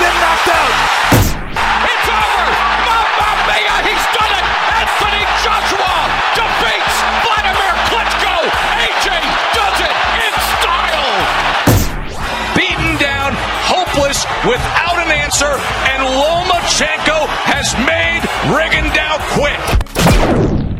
[0.00, 0.72] been knocked out.
[1.84, 2.48] It's over!
[2.88, 4.46] Mamma mia, he's done it!
[4.80, 5.94] Anthony Joshua
[6.32, 8.34] defeats Vladimir Klitschko!
[8.80, 9.08] AJ
[9.52, 11.12] does it in style!
[12.56, 13.36] Beaten down,
[13.68, 15.52] hopeless, without an answer,
[15.92, 18.24] and Lomachenko has made
[18.56, 19.60] Rigondeaux quit.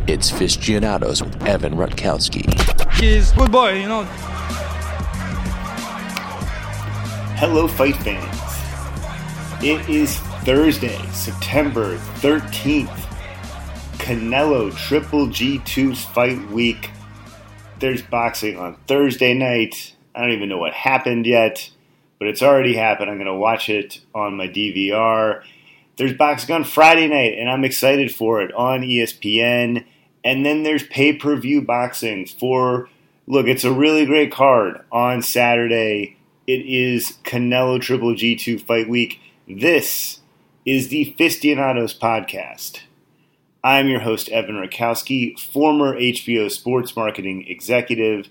[0.09, 2.45] It's Fistianados with Evan Rutkowski.
[2.99, 4.03] He's good boy, you know.
[7.37, 8.30] Hello, fight fans.
[9.63, 12.89] It is Thursday, September 13th.
[13.99, 16.89] Canelo Triple G2 fight week.
[17.77, 19.95] There's boxing on Thursday night.
[20.15, 21.69] I don't even know what happened yet,
[22.17, 23.11] but it's already happened.
[23.11, 25.43] I'm going to watch it on my DVR.
[25.95, 29.85] There's boxing on Friday night, and I'm excited for it on ESPN.
[30.23, 32.89] And then there's pay per view boxing for,
[33.27, 36.17] look, it's a really great card on Saturday.
[36.47, 39.19] It is Canelo Triple G2 Fight Week.
[39.59, 40.21] This
[40.65, 42.83] is the Fistianados podcast.
[43.61, 48.29] I'm your host, Evan Rutkowski, former HBO sports marketing executive,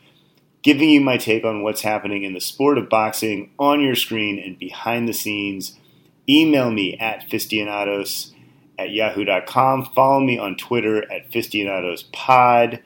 [0.63, 4.39] giving you my take on what's happening in the sport of boxing on your screen
[4.39, 5.79] and behind the scenes.
[6.27, 8.33] Email me at Fistianados
[8.79, 9.91] at yahoo.com.
[9.95, 12.81] Follow me on Twitter at FistianadosPod.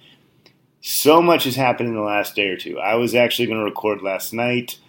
[0.80, 2.80] So much has happened in the last day or two.
[2.80, 4.80] I was actually going to record last night,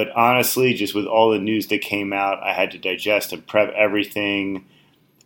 [0.00, 3.46] but honestly, just with all the news that came out, I had to digest and
[3.46, 4.64] prep everything.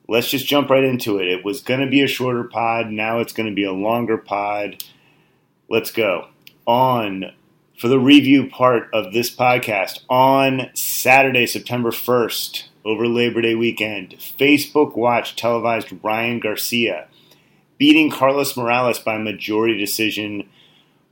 [0.08, 1.28] Let's just jump right into it.
[1.28, 2.90] It was going to be a shorter pod.
[2.90, 4.82] Now it's going to be a longer pod.
[5.70, 6.26] Let's go.
[6.66, 7.26] On
[7.78, 14.16] for the review part of this podcast on Saturday, September 1st, over Labor Day weekend,
[14.18, 17.06] Facebook Watch televised Ryan Garcia
[17.78, 20.48] beating Carlos Morales by majority decision.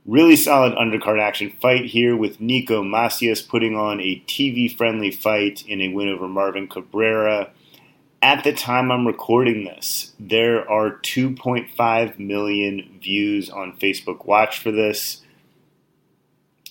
[0.05, 5.63] Really solid undercard action fight here with Nico Macias putting on a TV friendly fight
[5.65, 7.51] in a win over Marvin Cabrera.
[8.21, 14.71] At the time I'm recording this, there are 2.5 million views on Facebook Watch for
[14.71, 15.21] this.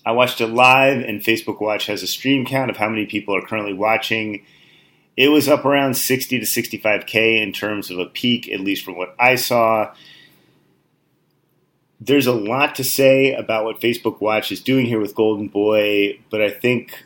[0.04, 3.34] I watched it live, and Facebook Watch has a stream count of how many people
[3.34, 4.44] are currently watching.
[5.16, 8.96] It was up around 60 to 65K in terms of a peak, at least from
[8.96, 9.94] what I saw.
[12.04, 16.18] There's a lot to say about what Facebook Watch is doing here with Golden Boy,
[16.30, 17.04] but I think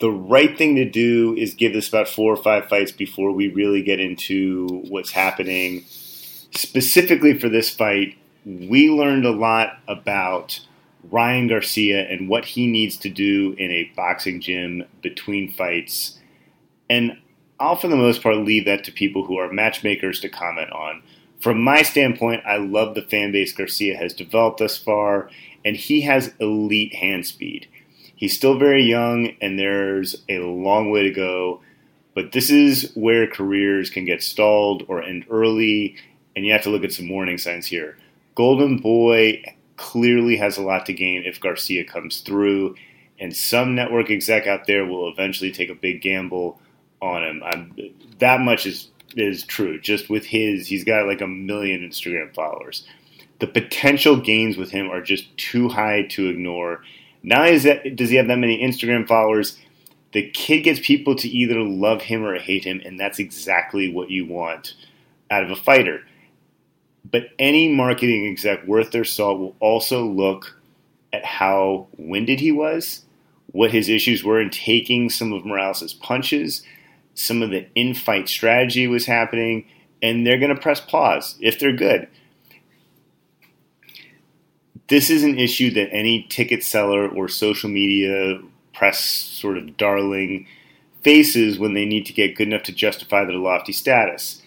[0.00, 3.46] the right thing to do is give this about four or five fights before we
[3.46, 5.84] really get into what's happening.
[5.86, 10.58] Specifically for this fight, we learned a lot about
[11.08, 16.18] Ryan Garcia and what he needs to do in a boxing gym between fights.
[16.90, 17.18] And
[17.60, 21.04] I'll, for the most part, leave that to people who are matchmakers to comment on.
[21.42, 25.28] From my standpoint, I love the fan base Garcia has developed thus far,
[25.64, 27.66] and he has elite hand speed.
[28.14, 31.60] He's still very young, and there's a long way to go.
[32.14, 35.96] But this is where careers can get stalled or end early,
[36.36, 37.98] and you have to look at some warning signs here.
[38.36, 39.42] Golden Boy
[39.76, 42.76] clearly has a lot to gain if Garcia comes through,
[43.18, 46.60] and some network exec out there will eventually take a big gamble
[47.00, 47.42] on him.
[47.42, 47.74] I'm,
[48.20, 49.80] that much is is true.
[49.80, 52.86] Just with his, he's got like a million Instagram followers.
[53.38, 56.82] The potential gains with him are just too high to ignore.
[57.22, 59.58] Not is that does he have that many Instagram followers?
[60.12, 64.10] The kid gets people to either love him or hate him, and that's exactly what
[64.10, 64.74] you want
[65.30, 66.02] out of a fighter.
[67.10, 70.56] But any marketing exec worth their salt will also look
[71.12, 73.04] at how winded he was,
[73.52, 76.62] what his issues were in taking some of Morales' punches,
[77.14, 79.66] some of the in-fight strategy was happening,
[80.02, 82.08] and they're going to press pause if they're good.
[84.88, 88.40] This is an issue that any ticket seller or social media
[88.74, 90.46] press sort of darling
[91.02, 94.42] faces when they need to get good enough to justify their lofty status.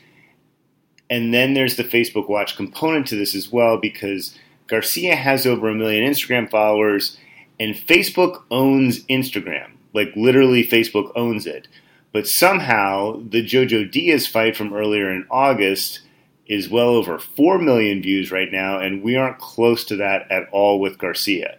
[1.09, 4.38] And then there's the Facebook Watch component to this as well because
[4.68, 7.18] Garcia has over a million Instagram followers
[7.59, 9.72] and Facebook owns Instagram.
[9.94, 11.68] Like literally, Facebook owns it.
[12.16, 16.00] But somehow, the Jojo Diaz fight from earlier in August
[16.47, 20.47] is well over 4 million views right now, and we aren't close to that at
[20.53, 21.58] all with Garcia.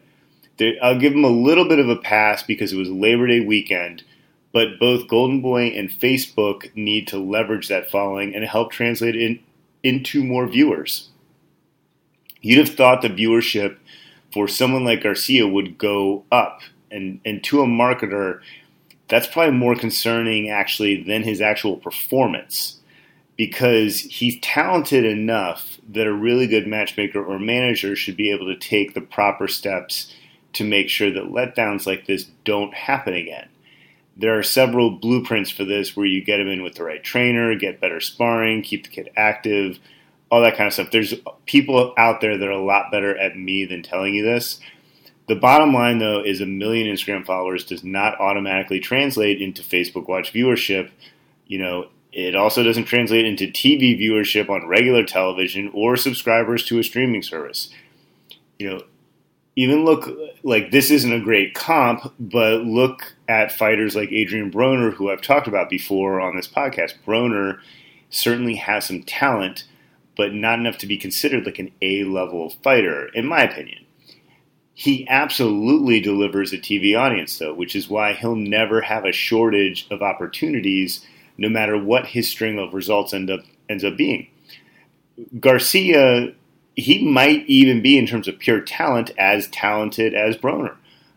[0.80, 4.02] I'll give him a little bit of a pass because it was Labor Day weekend,
[4.50, 9.20] but both Golden Boy and Facebook need to leverage that following and help translate it
[9.22, 9.40] in,
[9.82, 11.10] into more viewers.
[12.40, 13.76] You'd have thought the viewership
[14.32, 18.40] for someone like Garcia would go up, and, and to a marketer,
[19.08, 22.80] that's probably more concerning actually than his actual performance
[23.36, 28.56] because he's talented enough that a really good matchmaker or manager should be able to
[28.56, 30.12] take the proper steps
[30.54, 33.48] to make sure that letdowns like this don't happen again.
[34.16, 37.54] There are several blueprints for this where you get him in with the right trainer,
[37.54, 39.78] get better sparring, keep the kid active,
[40.30, 40.90] all that kind of stuff.
[40.90, 41.14] There's
[41.44, 44.58] people out there that are a lot better at me than telling you this.
[45.28, 50.08] The bottom line, though, is a million Instagram followers does not automatically translate into Facebook
[50.08, 50.90] Watch viewership.
[51.46, 56.78] You know, it also doesn't translate into TV viewership on regular television or subscribers to
[56.78, 57.70] a streaming service.
[58.58, 58.82] You know,
[59.56, 60.08] even look
[60.42, 65.22] like this isn't a great comp, but look at fighters like Adrian Broner, who I've
[65.22, 66.94] talked about before on this podcast.
[67.06, 67.58] Broner
[68.10, 69.64] certainly has some talent,
[70.16, 73.85] but not enough to be considered like an A level fighter, in my opinion.
[74.78, 79.86] He absolutely delivers a TV audience, though, which is why he'll never have a shortage
[79.90, 81.04] of opportunities,
[81.38, 83.40] no matter what his string of results end up
[83.70, 84.28] ends up being.
[85.40, 86.34] Garcia
[86.76, 90.76] he might even be, in terms of pure talent, as talented as Broner,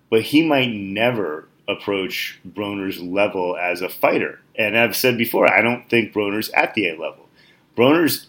[0.10, 4.40] but he might never approach Broner's level as a fighter.
[4.56, 7.28] And I've said before, I don't think Broner's at the A level.
[7.76, 8.28] Broner's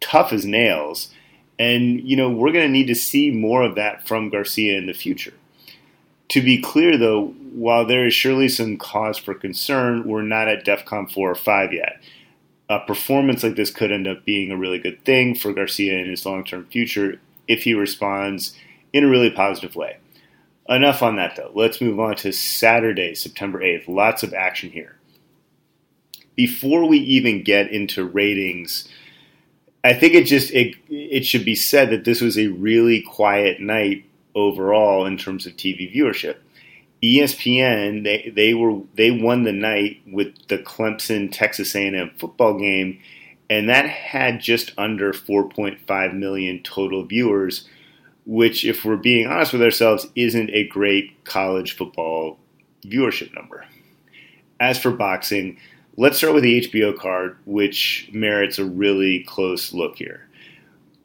[0.00, 1.12] tough as nails,
[1.60, 4.86] and you know we're going to need to see more of that from Garcia in
[4.86, 5.34] the future.
[6.30, 10.64] To be clear, though, while there is surely some cause for concern, we're not at
[10.64, 12.00] DEFCON 4 or 5 yet
[12.70, 16.08] a performance like this could end up being a really good thing for Garcia in
[16.08, 18.56] his long term future if he responds
[18.92, 19.98] in a really positive way.
[20.68, 21.50] Enough on that though.
[21.52, 23.88] Let's move on to Saturday, September 8th.
[23.88, 24.96] Lots of action here.
[26.36, 28.86] Before we even get into ratings,
[29.82, 33.60] I think it just it, it should be said that this was a really quiet
[33.60, 34.04] night
[34.34, 36.36] overall in terms of TV viewership.
[37.02, 43.00] ESPN they they were they won the night with the Clemson Texas A&M football game,
[43.48, 47.66] and that had just under 4.5 million total viewers,
[48.26, 52.38] which, if we're being honest with ourselves, isn't a great college football
[52.84, 53.64] viewership number.
[54.60, 55.56] As for boxing,
[56.00, 60.30] let's start with the HBO card, which merits a really close look here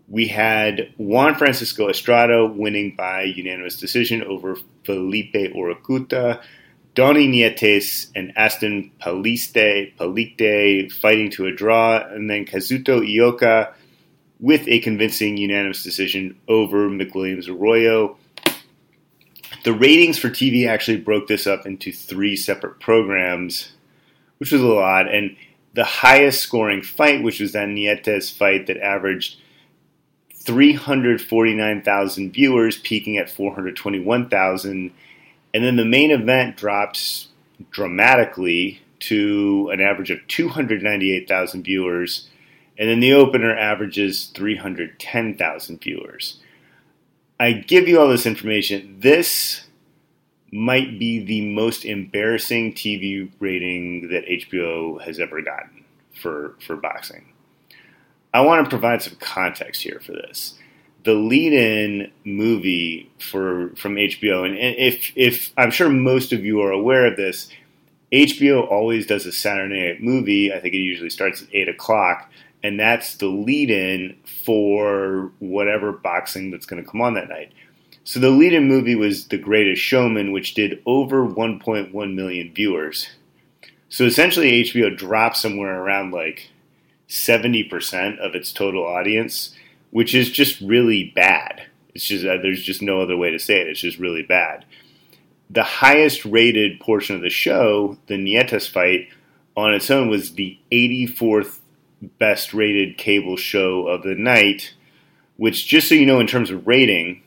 [0.08, 6.42] we had Juan Francisco Estrada winning by unanimous decision over Felipe Orucuta,
[6.94, 13.74] Donnie Nietes and Aston Palicte, Palite fighting to a draw, and then Kazuto Ioka
[14.40, 18.18] with a convincing unanimous decision over McWilliams Arroyo.
[19.64, 23.72] The ratings for TV actually broke this up into three separate programs,
[24.38, 25.14] which was a lot.
[25.14, 25.36] And
[25.74, 29.38] the highest scoring fight, which was that Nietes fight that averaged
[30.46, 34.92] 349,000 viewers, peaking at 421,000.
[35.54, 37.30] And then the main event drops
[37.72, 42.30] dramatically to an average of 298,000 viewers.
[42.78, 46.40] And then the opener averages 310,000 viewers.
[47.40, 48.98] I give you all this information.
[49.00, 49.65] This
[50.56, 55.84] might be the most embarrassing TV rating that HBO has ever gotten
[56.20, 57.34] for, for boxing.
[58.34, 60.56] I want to provide some context here for this.
[61.04, 66.72] The lead-in movie for from HBO, and, if if I'm sure most of you are
[66.72, 67.48] aware of this,
[68.12, 70.52] HBO always does a Saturday night movie.
[70.52, 72.32] I think it usually starts at eight o'clock,
[72.64, 77.54] and that's the lead-in for whatever boxing that's going to come on that night.
[78.08, 83.10] So the lead-in movie was The Greatest Showman, which did over 1.1 million viewers.
[83.90, 86.52] So essentially, HBO dropped somewhere around like
[87.10, 89.56] 70% of its total audience,
[89.90, 91.64] which is just really bad.
[91.96, 93.68] It's just uh, there's just no other way to say it.
[93.68, 94.66] It's just really bad.
[95.50, 99.08] The highest rated portion of the show, the Nietes fight,
[99.58, 101.58] on its own was the 84th
[102.20, 104.76] best rated cable show of the night,
[105.38, 107.24] which just so you know in terms of rating,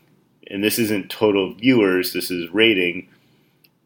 [0.50, 3.08] and this isn't total viewers, this is rating,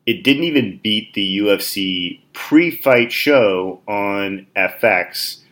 [0.07, 5.42] it didn't even beat the UFC pre-fight show on FX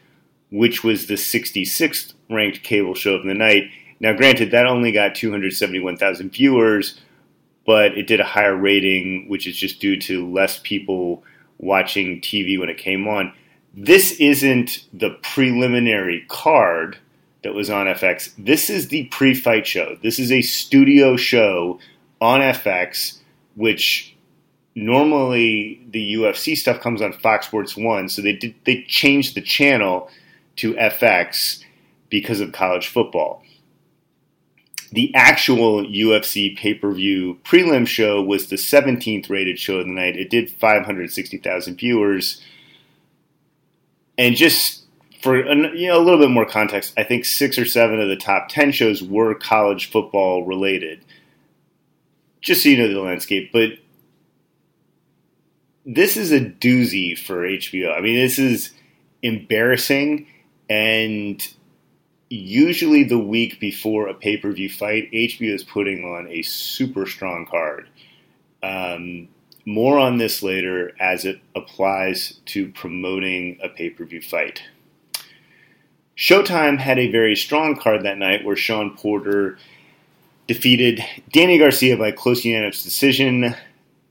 [0.50, 3.70] which was the 66th ranked cable show of the night.
[4.00, 7.00] Now, granted, that only got 271,000 viewers,
[7.66, 11.22] but it did a higher rating, which is just due to less people
[11.58, 13.32] watching TV when it came on.
[13.74, 16.98] This isn't the preliminary card
[17.42, 18.32] that was on FX.
[18.38, 19.96] This is the pre fight show.
[20.02, 21.80] This is a studio show
[22.20, 23.18] on FX,
[23.54, 24.16] which
[24.74, 28.08] normally the UFC stuff comes on Fox Sports 1.
[28.08, 30.10] So they did, they changed the channel
[30.56, 31.64] to FX
[32.08, 33.42] because of college football.
[34.92, 39.92] The actual UFC pay per view prelim show was the 17th rated show of the
[39.92, 40.16] night.
[40.16, 42.42] It did 560,000 viewers.
[44.18, 44.79] And just
[45.20, 48.16] for you know, a little bit more context, I think six or seven of the
[48.16, 51.04] top 10 shows were college football related.
[52.40, 53.50] Just so you know the landscape.
[53.52, 53.72] But
[55.84, 57.96] this is a doozy for HBO.
[57.96, 58.72] I mean, this is
[59.22, 60.26] embarrassing,
[60.68, 61.46] and
[62.30, 67.06] usually the week before a pay per view fight, HBO is putting on a super
[67.06, 67.88] strong card.
[68.62, 69.28] Um,
[69.66, 74.62] more on this later as it applies to promoting a pay per view fight.
[76.20, 79.56] Showtime had a very strong card that night where Sean Porter
[80.46, 83.56] defeated Danny Garcia by close unanimous decision.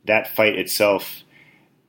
[0.06, 1.22] That fight itself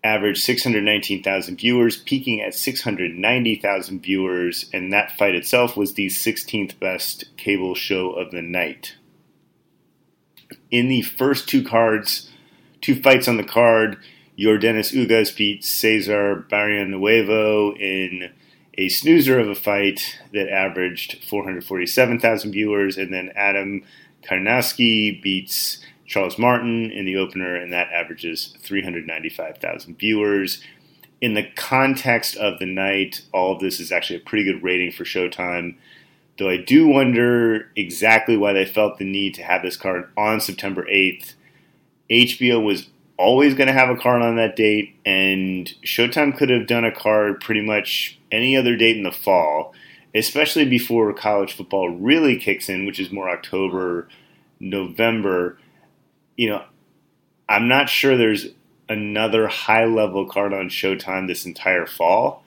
[0.04, 7.34] averaged 619,000 viewers, peaking at 690,000 viewers, and that fight itself was the 16th best
[7.38, 8.96] cable show of the night.
[10.70, 12.30] In the first two cards,
[12.82, 13.96] two fights on the card,
[14.38, 18.30] Yordenis Ugas beat Cesar Barrionuevo in
[18.80, 23.84] a snoozer of a fight that averaged 447,000 viewers, and then Adam
[24.24, 30.62] Kownacki beats Charles Martin in the opener, and that averages 395,000 viewers.
[31.20, 34.92] In the context of the night, all of this is actually a pretty good rating
[34.92, 35.76] for Showtime.
[36.38, 40.40] Though I do wonder exactly why they felt the need to have this card on
[40.40, 41.34] September 8th.
[42.10, 46.66] HBO was always going to have a card on that date, and Showtime could have
[46.66, 49.74] done a card pretty much any other date in the fall,
[50.14, 54.08] especially before college football really kicks in, which is more October,
[54.58, 55.58] November
[56.40, 56.64] you know,
[57.50, 58.46] I'm not sure there's
[58.88, 62.42] another high level card on Showtime this entire fall.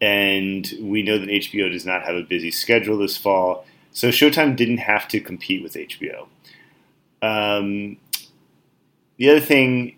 [0.00, 3.64] And we know that HBO does not have a busy schedule this fall.
[3.92, 6.26] So Showtime didn't have to compete with HBO.
[7.22, 7.98] Um,
[9.16, 9.96] the other thing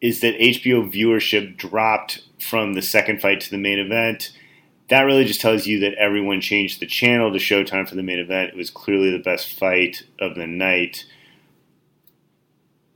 [0.00, 4.32] is that HBO viewership dropped from the second fight to the main event.
[4.88, 8.18] That really just tells you that everyone changed the channel to Showtime for the main
[8.18, 8.50] event.
[8.50, 11.04] It was clearly the best fight of the night.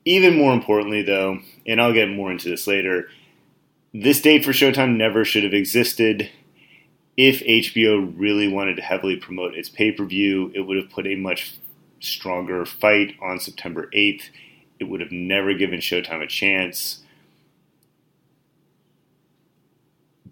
[0.04, 3.08] Even more importantly, though, and I'll get more into this later,
[3.92, 6.30] this date for Showtime never should have existed.
[7.16, 11.06] If HBO really wanted to heavily promote its pay per view, it would have put
[11.06, 11.54] a much
[12.00, 14.30] stronger fight on September 8th.
[14.78, 17.02] It would have never given Showtime a chance.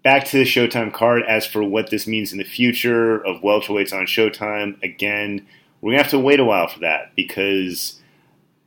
[0.03, 1.23] Back to the Showtime card.
[1.27, 5.47] As for what this means in the future of welterweights on Showtime, again,
[5.79, 8.01] we're to have to wait a while for that because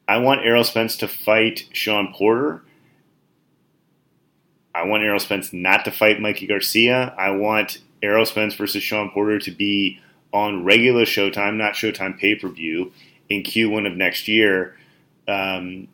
[0.08, 2.62] I want Errol Spence to fight Sean Porter.
[4.74, 7.14] I want Errol Spence not to fight Mikey Garcia.
[7.18, 10.00] I want Errol Spence versus Sean Porter to be
[10.32, 12.92] on regular Showtime, not Showtime pay per view,
[13.28, 14.76] in Q1 of next year.
[15.28, 15.88] Um,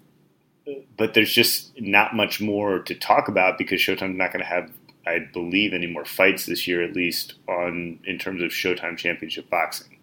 [0.97, 4.71] but there's just not much more to talk about because Showtime's not going to have,
[5.07, 9.51] I believe, any more fights this year, at least on in terms of Showtime Championship
[9.51, 9.99] boxing.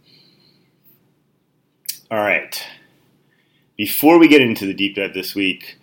[2.12, 2.62] All right.
[3.78, 5.78] Before we get into the deep dive this week,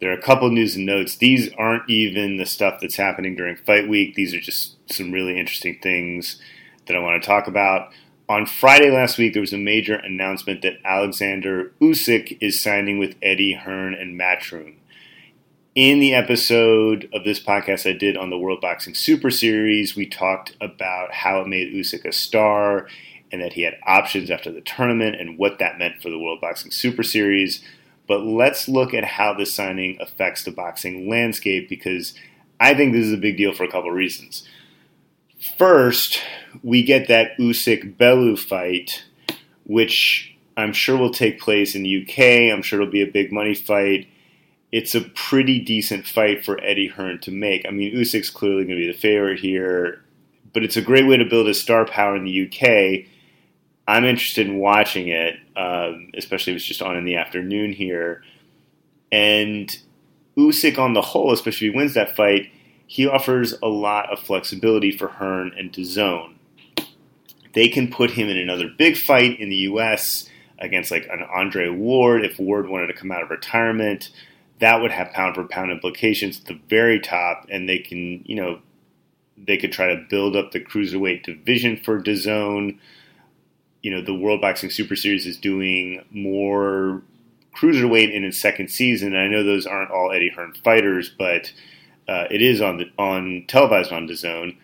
[0.00, 1.16] there are a couple news and notes.
[1.16, 4.14] These aren't even the stuff that's happening during fight week.
[4.14, 6.40] These are just some really interesting things
[6.86, 7.92] that I want to talk about.
[8.32, 13.14] On Friday last week, there was a major announcement that Alexander Usyk is signing with
[13.20, 14.76] Eddie Hearn and Matchroom.
[15.74, 20.06] In the episode of this podcast I did on the World Boxing Super Series, we
[20.06, 22.88] talked about how it made Usyk a star
[23.30, 26.40] and that he had options after the tournament and what that meant for the World
[26.40, 27.62] Boxing Super Series.
[28.08, 32.14] But let's look at how this signing affects the boxing landscape because
[32.58, 34.48] I think this is a big deal for a couple of reasons.
[35.58, 36.20] First,
[36.62, 39.04] we get that Usyk Bellew fight,
[39.64, 42.52] which I'm sure will take place in the UK.
[42.52, 44.08] I'm sure it'll be a big money fight.
[44.70, 47.66] It's a pretty decent fight for Eddie Hearn to make.
[47.66, 50.02] I mean, Usyk's clearly going to be the favorite here,
[50.52, 53.06] but it's a great way to build a star power in the UK
[53.86, 58.22] I'm interested in watching it, um, especially if it's just on in the afternoon here.
[59.10, 59.76] And
[60.36, 62.50] Usyk, on the whole, especially if he wins that fight,
[62.92, 66.34] he offers a lot of flexibility for Hearn and DAZN.
[67.54, 70.28] They can put him in another big fight in the U.S.
[70.58, 74.10] against like an Andre Ward if Ward wanted to come out of retirement.
[74.58, 78.36] That would have pound for pound implications at the very top, and they can, you
[78.36, 78.60] know,
[79.38, 82.78] they could try to build up the cruiserweight division for DAZN
[83.82, 87.02] you know the World Boxing Super Series is doing more
[87.56, 89.16] cruiserweight in its second season.
[89.16, 91.52] I know those aren't all Eddie Hearn fighters, but
[92.08, 94.56] uh, it is on the on televised on DAZN.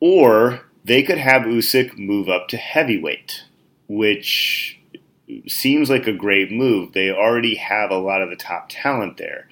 [0.00, 3.44] Or they could have Usyk move up to heavyweight,
[3.88, 4.78] which
[5.48, 6.92] seems like a great move.
[6.92, 9.48] They already have a lot of the top talent there.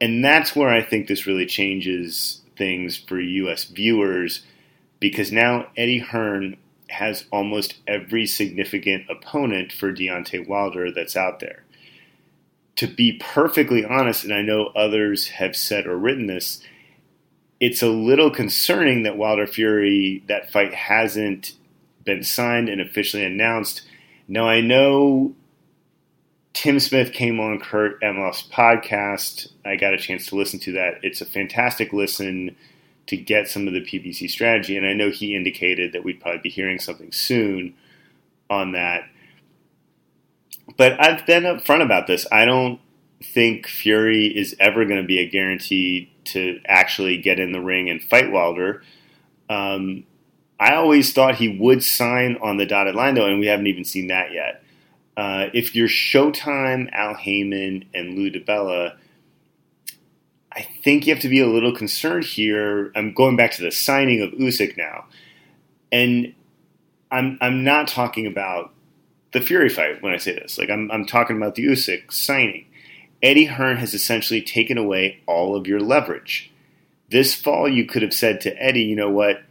[0.00, 4.44] And that's where I think this really changes things for US viewers
[5.00, 6.56] because now Eddie Hearn
[6.90, 11.64] has almost every significant opponent for Deontay Wilder that's out there.
[12.80, 16.62] To be perfectly honest, and I know others have said or written this,
[17.60, 21.52] it's a little concerning that Wilder Fury, that fight hasn't
[22.06, 23.82] been signed and officially announced.
[24.28, 25.34] Now, I know
[26.54, 29.48] Tim Smith came on Kurt Emhoff's podcast.
[29.62, 31.00] I got a chance to listen to that.
[31.02, 32.56] It's a fantastic listen
[33.08, 36.40] to get some of the PBC strategy, and I know he indicated that we'd probably
[36.40, 37.74] be hearing something soon
[38.48, 39.02] on that.
[40.76, 42.26] But I've been upfront about this.
[42.30, 42.80] I don't
[43.22, 47.90] think Fury is ever going to be a guarantee to actually get in the ring
[47.90, 48.82] and fight Wilder.
[49.48, 50.04] Um,
[50.58, 53.84] I always thought he would sign on the dotted line, though, and we haven't even
[53.84, 54.62] seen that yet.
[55.16, 58.96] Uh, if you're Showtime, Al Haymon, and Lou DiBella,
[60.52, 62.92] I think you have to be a little concerned here.
[62.94, 65.06] I'm going back to the signing of Usyk now,
[65.90, 66.34] and
[67.10, 68.72] I'm I'm not talking about
[69.32, 70.58] the Fury fight when I say this.
[70.58, 72.66] Like I'm I'm talking about the Usyk signing.
[73.22, 76.50] Eddie Hearn has essentially taken away all of your leverage.
[77.10, 79.42] This fall, you could have said to Eddie, you know what?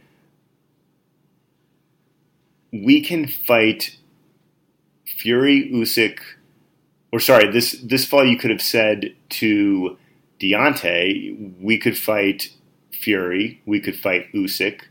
[2.72, 3.96] We can fight
[5.04, 6.18] Fury, Usyk,
[7.12, 9.98] or sorry, this this fall you could have said to
[10.40, 12.54] Deontay, we could fight
[12.90, 14.82] Fury, we could fight Usyk,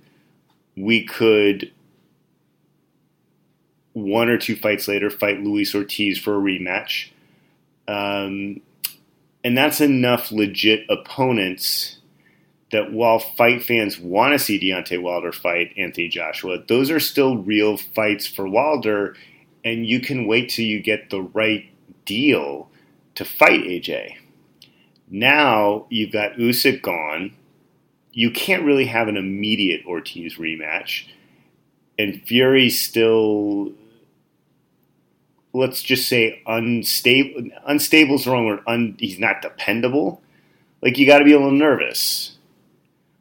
[0.76, 1.72] we could
[4.00, 7.10] one or two fights later fight Luis Ortiz for a rematch.
[7.88, 8.62] Um,
[9.44, 11.98] and that's enough legit opponents
[12.72, 17.38] that while fight fans want to see Deontay Wilder fight Anthony Joshua, those are still
[17.38, 19.16] real fights for Wilder
[19.64, 21.66] and you can wait till you get the right
[22.06, 22.70] deal
[23.16, 24.16] to fight AJ.
[25.10, 27.36] Now you've got Usyk gone.
[28.12, 31.08] You can't really have an immediate Ortiz rematch.
[31.98, 33.74] And Fury still,
[35.54, 37.50] let's just say, unstable.
[37.66, 38.62] Unstable is the wrong word.
[38.68, 40.22] Un, he's not dependable.
[40.82, 42.38] Like, you got to be a little nervous.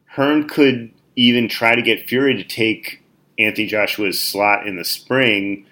[0.05, 3.01] Hearn could even try to get Fury to take
[3.37, 5.65] Anthony Joshua's slot in the spring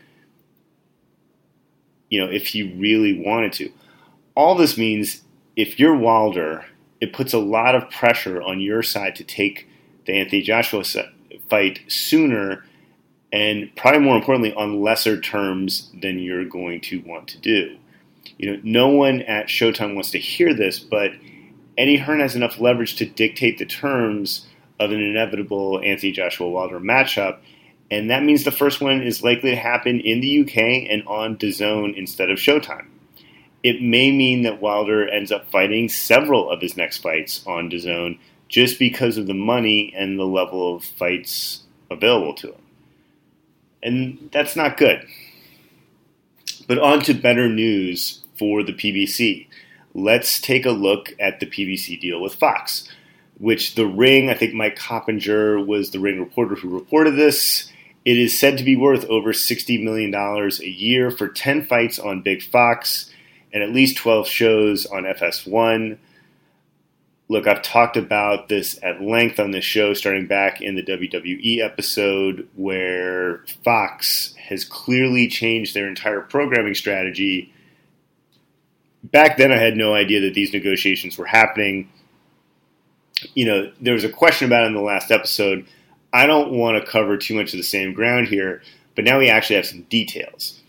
[2.10, 3.71] you know, if he really wanted to.
[4.36, 5.21] All this means
[5.55, 6.65] if you're Wilder,
[7.01, 9.67] it puts a lot of pressure on your side to take
[10.05, 10.84] the Anthony Joshua
[11.49, 12.65] fight sooner
[13.31, 17.77] and probably more importantly on lesser terms than you're going to want to do.
[18.37, 21.11] You know, no one at Showtime wants to hear this, but
[21.77, 24.47] Eddie Hearn has enough leverage to dictate the terms
[24.79, 27.39] of an inevitable Anthony Joshua Wilder matchup,
[27.89, 31.37] and that means the first one is likely to happen in the UK and on
[31.37, 32.87] DAZN instead of Showtime.
[33.63, 38.19] It may mean that Wilder ends up fighting several of his next fights on DAZN
[38.49, 42.61] just because of the money and the level of fights available to him.
[43.88, 45.08] And that's not good.
[46.67, 49.47] But on to better news for the PBC.
[49.93, 52.89] Let's take a look at the PBC deal with Fox,
[53.38, 57.71] which the Ring, I think Mike Coppinger was the Ring reporter who reported this.
[58.04, 62.21] It is said to be worth over $60 million a year for 10 fights on
[62.21, 63.10] Big Fox
[63.54, 65.97] and at least 12 shows on FS1.
[67.29, 71.59] Look, I've talked about this at length on this show, starting back in the WWE
[71.59, 77.53] episode, where Fox has clearly changed their entire programming strategy.
[79.03, 81.89] Back then, I had no idea that these negotiations were happening.
[83.33, 85.67] You know, there was a question about it in the last episode
[86.13, 88.61] I don't want to cover too much of the same ground here,
[88.95, 90.59] but now we actually have some details.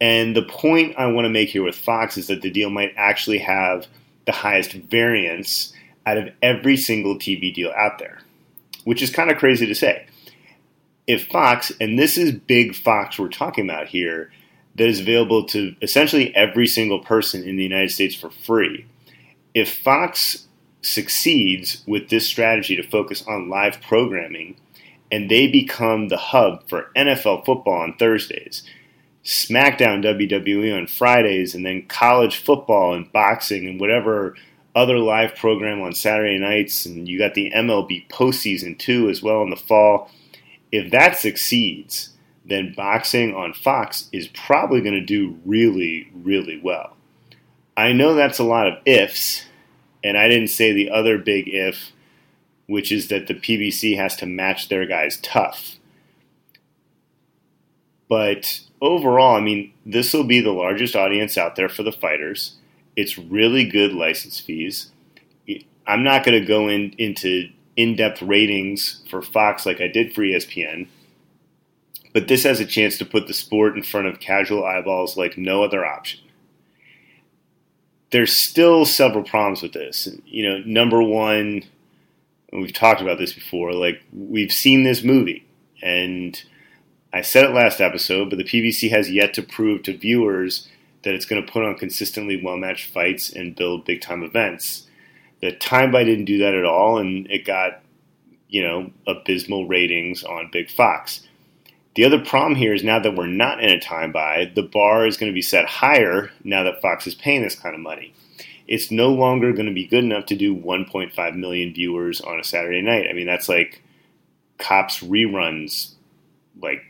[0.00, 2.92] And the point I want to make here with Fox is that the deal might
[2.96, 3.86] actually have
[4.26, 5.72] the highest variance
[6.08, 8.18] out of every single TV deal out there,
[8.84, 10.06] which is kind of crazy to say.
[11.06, 14.30] If Fox, and this is big Fox we're talking about here,
[14.76, 18.86] that is available to essentially every single person in the United States for free.
[19.54, 20.46] If Fox
[20.82, 24.56] succeeds with this strategy to focus on live programming
[25.10, 28.62] and they become the hub for NFL football on Thursdays,
[29.24, 34.34] SmackDown WWE on Fridays, and then college football and boxing and whatever
[34.78, 39.42] other live program on Saturday nights, and you got the MLB postseason too as well
[39.42, 40.08] in the fall.
[40.70, 42.10] If that succeeds,
[42.44, 46.96] then boxing on Fox is probably going to do really, really well.
[47.76, 49.46] I know that's a lot of ifs,
[50.04, 51.92] and I didn't say the other big if,
[52.66, 55.76] which is that the PBC has to match their guys tough.
[58.08, 62.54] But overall, I mean, this will be the largest audience out there for the fighters.
[62.98, 64.90] It's really good license fees.
[65.86, 70.12] I'm not going to go in, into in depth ratings for Fox like I did
[70.12, 70.88] for ESPN,
[72.12, 75.38] but this has a chance to put the sport in front of casual eyeballs like
[75.38, 76.18] no other option.
[78.10, 80.08] there's still several problems with this.
[80.26, 81.62] You know, number one,
[82.52, 85.46] we've talked about this before, like we've seen this movie
[85.82, 86.42] and
[87.12, 90.68] I said it last episode, but the PBC has yet to prove to viewers
[91.08, 94.86] that it's going to put on consistently well matched fights and build big time events.
[95.40, 97.80] The Time Buy didn't do that at all, and it got,
[98.46, 101.26] you know, abysmal ratings on Big Fox.
[101.94, 105.06] The other problem here is now that we're not in a time buy, the bar
[105.06, 108.12] is going to be set higher now that Fox is paying this kind of money.
[108.66, 112.44] It's no longer going to be good enough to do 1.5 million viewers on a
[112.44, 113.06] Saturday night.
[113.08, 113.82] I mean, that's like
[114.58, 115.94] cops reruns
[116.60, 116.82] like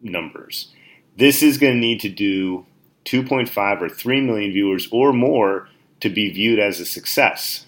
[0.00, 0.72] numbers.
[1.18, 2.64] This is going to need to do
[3.04, 5.68] 2.5 or 3 million viewers or more
[6.00, 7.66] to be viewed as a success.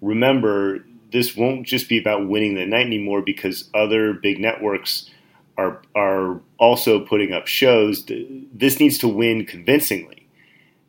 [0.00, 5.10] Remember, this won't just be about winning the night anymore because other big networks
[5.56, 8.04] are are also putting up shows.
[8.06, 10.28] This needs to win convincingly.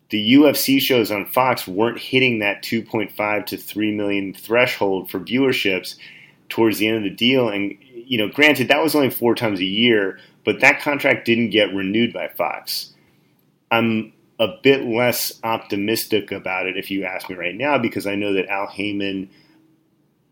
[0.10, 5.96] The UFC shows on Fox weren't hitting that 2.5 to 3 million threshold for viewerships
[6.50, 7.78] towards the end of the deal and
[8.10, 11.74] you know, granted that was only 4 times a year, but that contract didn't get
[11.76, 12.96] renewed by Fox.
[13.72, 18.16] I'm a bit less optimistic about it if you ask me right now because I
[18.16, 19.30] know that Al Haymon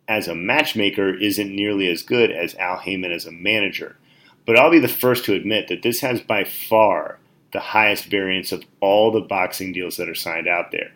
[0.08, 3.98] as a matchmaker isn't nearly as good as Al Haymon as a manager.
[4.46, 7.20] But I'll be the first to admit that this has by far
[7.52, 10.92] the highest variance of all the boxing deals that are signed out there.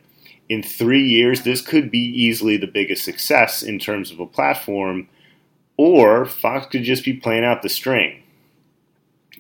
[0.48, 5.08] In three years, this could be easily the biggest success in terms of a platform,
[5.78, 8.21] or Fox could just be playing out the string.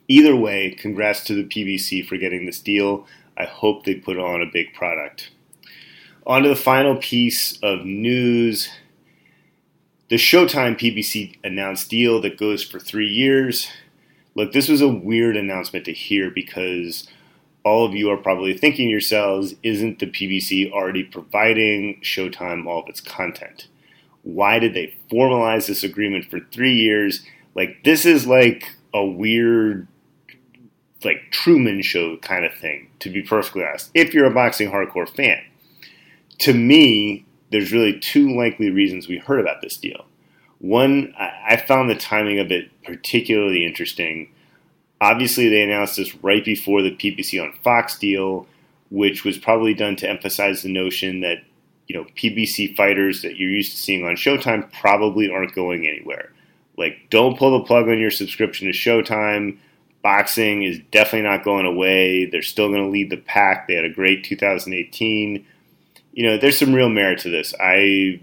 [0.07, 3.07] Either way, congrats to the PBC for getting this deal.
[3.37, 5.31] I hope they put on a big product.
[6.27, 8.69] On to the final piece of news.
[10.09, 13.69] The Showtime PBC announced deal that goes for three years.
[14.35, 17.07] Look, this was a weird announcement to hear because
[17.63, 22.89] all of you are probably thinking yourselves, isn't the PBC already providing Showtime all of
[22.89, 23.67] its content?
[24.23, 27.25] Why did they formalize this agreement for three years?
[27.55, 29.87] Like, this is like a weird,
[31.05, 35.09] like, Truman Show kind of thing, to be perfectly honest, if you're a boxing hardcore
[35.09, 35.41] fan.
[36.39, 40.05] To me, there's really two likely reasons we heard about this deal.
[40.59, 44.31] One, I found the timing of it particularly interesting.
[44.99, 48.47] Obviously, they announced this right before the PBC on Fox deal,
[48.91, 51.37] which was probably done to emphasize the notion that
[51.87, 56.31] you know PBC fighters that you're used to seeing on Showtime probably aren't going anywhere.
[56.77, 59.57] Like, don't pull the plug on your subscription to Showtime.
[60.01, 62.25] Boxing is definitely not going away.
[62.25, 63.67] They're still going to lead the pack.
[63.67, 65.45] They had a great 2018.
[66.13, 67.53] You know, there's some real merit to this.
[67.59, 68.21] I,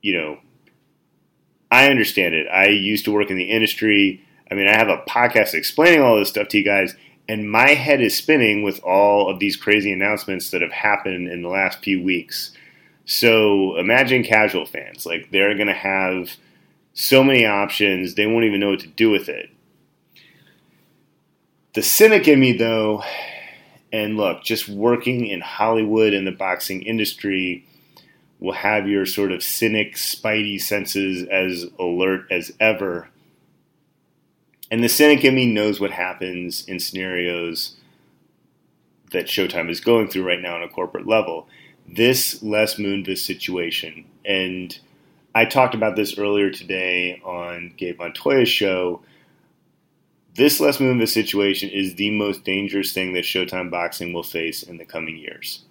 [0.00, 0.38] you know,
[1.70, 2.46] I understand it.
[2.48, 4.24] I used to work in the industry.
[4.50, 6.94] I mean, I have a podcast explaining all this stuff to you guys,
[7.28, 11.42] and my head is spinning with all of these crazy announcements that have happened in
[11.42, 12.52] the last few weeks.
[13.06, 15.06] So imagine casual fans.
[15.06, 16.36] Like, they're going to have
[16.94, 19.50] so many options, they won't even know what to do with it.
[21.74, 23.02] The cynic in me, though,
[23.92, 27.66] and look, just working in Hollywood and the boxing industry,
[28.38, 33.08] will have your sort of cynic, spidey senses as alert as ever.
[34.70, 37.76] And the cynic in me knows what happens in scenarios
[39.12, 41.46] that Showtime is going through right now on a corporate level.
[41.86, 44.78] This Les Moonves situation, and
[45.34, 49.02] I talked about this earlier today on Gabe Montoya's show.
[50.34, 54.78] This Les Moonves situation is the most dangerous thing that Showtime Boxing will face in
[54.78, 55.64] the coming years.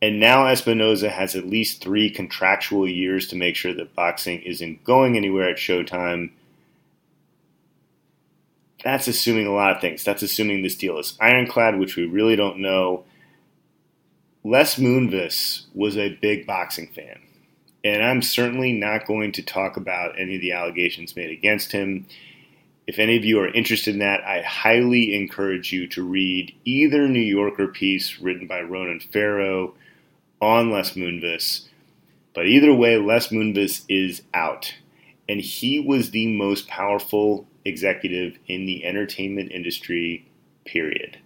[0.00, 4.84] And now Espinoza has at least three contractual years to make sure that boxing isn't
[4.84, 6.30] going anywhere at Showtime.
[8.84, 10.04] That's assuming a lot of things.
[10.04, 13.04] That's assuming this deal is ironclad, which we really don't know.
[14.44, 17.18] Les Moonves was a big boxing fan.
[17.82, 22.06] And I'm certainly not going to talk about any of the allegations made against him.
[22.88, 27.06] If any of you are interested in that, I highly encourage you to read either
[27.06, 29.74] New Yorker piece written by Ronan Farrow
[30.40, 31.68] on Les Moonves.
[32.34, 34.74] But either way, Les Moonves is out.
[35.28, 40.26] And he was the most powerful executive in the entertainment industry,
[40.64, 41.18] period.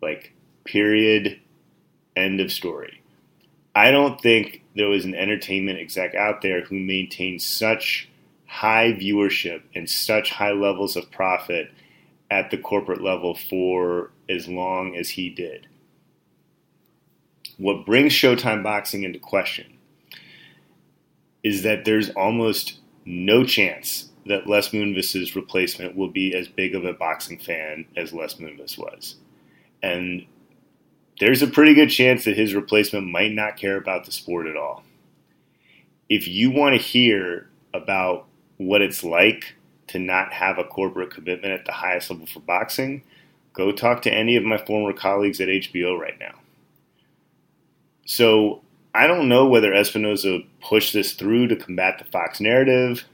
[0.00, 0.32] Like,
[0.64, 1.38] period,
[2.16, 3.02] end of story.
[3.74, 8.08] I don't think there was an entertainment exec out there who maintained such
[8.46, 11.70] high viewership and such high levels of profit
[12.30, 15.66] at the corporate level for as long as he did
[17.58, 19.78] what brings Showtime Boxing into question
[21.42, 26.84] is that there's almost no chance that Les Moonves' replacement will be as big of
[26.84, 29.14] a boxing fan as Les Moonves was.
[29.82, 30.26] And
[31.20, 34.56] there's a pretty good chance that his replacement might not care about the sport at
[34.56, 34.82] all.
[36.08, 38.26] If you want to hear about
[38.58, 39.54] what it's like
[39.88, 43.02] to not have a corporate commitment at the highest level for boxing,
[43.52, 46.34] go talk to any of my former colleagues at HBO right now.
[48.04, 48.62] So
[48.94, 53.04] I don't know whether Espinoza pushed this through to combat the Fox narrative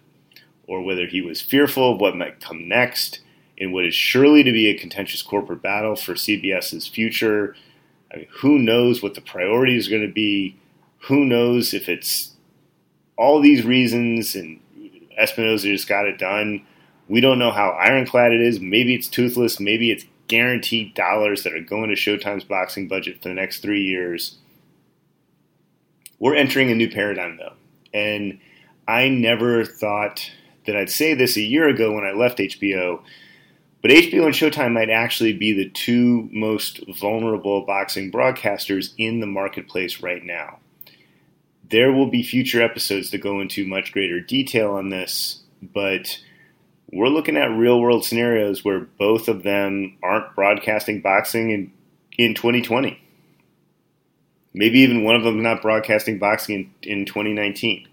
[0.67, 3.21] or whether he was fearful of what might come next
[3.57, 7.55] in what is surely to be a contentious corporate battle for CBS's future.
[8.13, 10.57] I mean, who knows what the priority is going to be?
[11.09, 12.33] Who knows if it's
[13.17, 14.61] all these reasons and
[15.21, 16.65] Espinoza just got it done?
[17.09, 18.61] We don't know how ironclad it is.
[18.61, 19.61] Maybe it's toothless.
[19.61, 23.83] Maybe it's guaranteed dollars that are going to Showtime's boxing budget for the next three
[23.83, 24.39] years.
[26.19, 27.55] We're entering a new paradigm, though.
[27.93, 28.39] And
[28.87, 30.31] I never thought
[30.67, 33.03] that I'd say this a year ago when I left HBO,
[33.83, 39.27] but HBO and Showtime might actually be the two most vulnerable boxing broadcasters in the
[39.27, 40.61] marketplace right now.
[41.73, 46.21] There will be future episodes that go into much greater detail on this, but
[46.93, 51.73] we're looking at real world scenarios where both of them aren't broadcasting boxing in,
[52.17, 53.01] in 2020.
[54.55, 57.89] Maybe even one of them not broadcasting boxing in, in 2019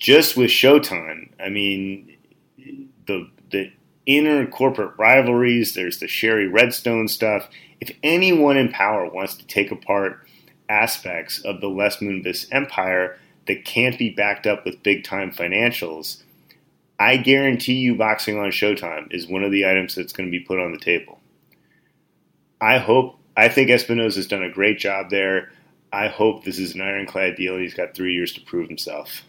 [0.00, 2.16] just with Showtime, I mean,
[3.06, 3.70] the the
[4.06, 5.74] inner corporate rivalries.
[5.74, 7.48] There's the Shari Redstone stuff.
[7.80, 10.26] If anyone in power wants to take apart
[10.70, 16.22] aspects of the Les Moonves empire that can't be backed up with big time financials,
[16.98, 20.44] I guarantee you, boxing on Showtime is one of the items that's going to be
[20.44, 21.18] put on the table.
[22.60, 23.16] I hope.
[23.36, 25.50] I think Espinoza has done a great job there.
[25.92, 29.22] I hope this is an ironclad deal and he's got three years to prove himself.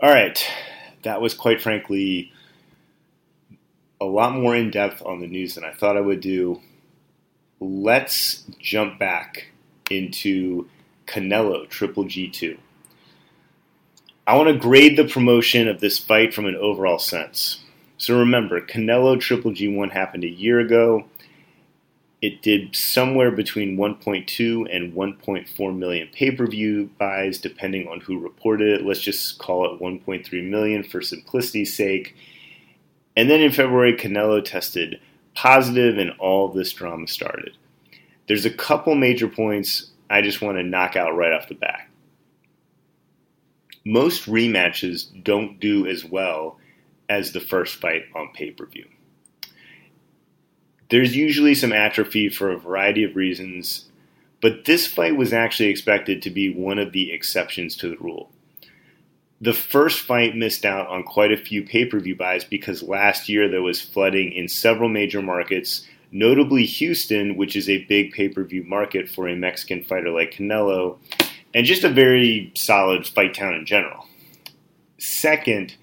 [0.00, 0.44] All right.
[1.02, 2.32] That was quite frankly
[4.00, 6.60] a lot more in depth on the news than I thought I would do.
[7.60, 9.46] Let's jump back
[9.90, 10.68] into
[11.06, 12.56] Canelo Triple G2.
[14.26, 17.64] I want to grade the promotion of this fight from an overall sense.
[17.96, 21.06] So remember, Canelo Triple G1 happened a year ago.
[22.20, 28.86] It did somewhere between 1.2 and 1.4 million pay-per-view buys, depending on who reported it.
[28.86, 32.14] Let's just call it 1.3 million for simplicity's sake.
[33.16, 35.00] And then in February, Canelo tested
[35.38, 37.56] positive, and all this drama started.
[38.26, 41.86] There's a couple major points I just want to knock out right off the bat.
[43.84, 46.58] Most rematches don't do as well
[47.08, 48.86] as the first fight on pay per view.
[50.90, 53.84] There's usually some atrophy for a variety of reasons,
[54.42, 58.32] but this fight was actually expected to be one of the exceptions to the rule.
[59.40, 63.28] The first fight missed out on quite a few pay per view buys because last
[63.28, 68.28] year there was flooding in several major markets, notably Houston, which is a big pay
[68.28, 70.98] per view market for a Mexican fighter like Canelo,
[71.54, 74.06] and just a very solid fight town in general.
[74.98, 75.76] Second,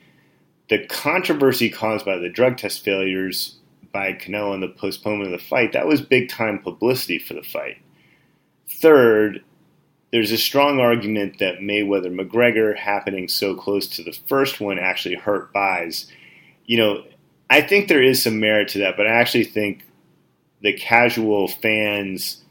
[0.70, 3.56] the controversy caused by the drug test failures
[3.94, 7.42] by Canelo and the postponement of the fight, that was big time publicity for the
[7.42, 7.78] fight.
[8.68, 9.45] Third,
[10.16, 15.16] there's a strong argument that Mayweather McGregor happening so close to the first one actually
[15.16, 16.10] hurt buys.
[16.66, 17.04] You know,
[17.50, 19.84] I think there is some merit to that, but I actually think
[20.62, 22.46] the casual fans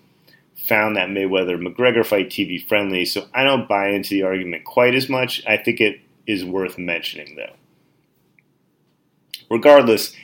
[0.69, 4.95] found that Mayweather McGregor fight TV friendly, so I don't buy into the argument quite
[4.95, 5.43] as much.
[5.47, 7.55] I think it is worth mentioning though.
[9.51, 10.15] Regardless,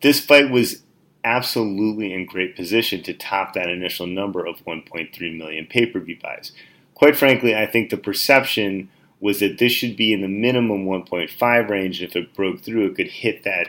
[0.00, 0.84] this fight was
[1.22, 6.18] absolutely in great position to top that initial number of 1.3 million pay per view
[6.18, 6.52] buys.
[6.98, 11.68] Quite frankly, I think the perception was that this should be in the minimum 1.5
[11.70, 12.00] range.
[12.00, 13.68] And If it broke through, it could hit that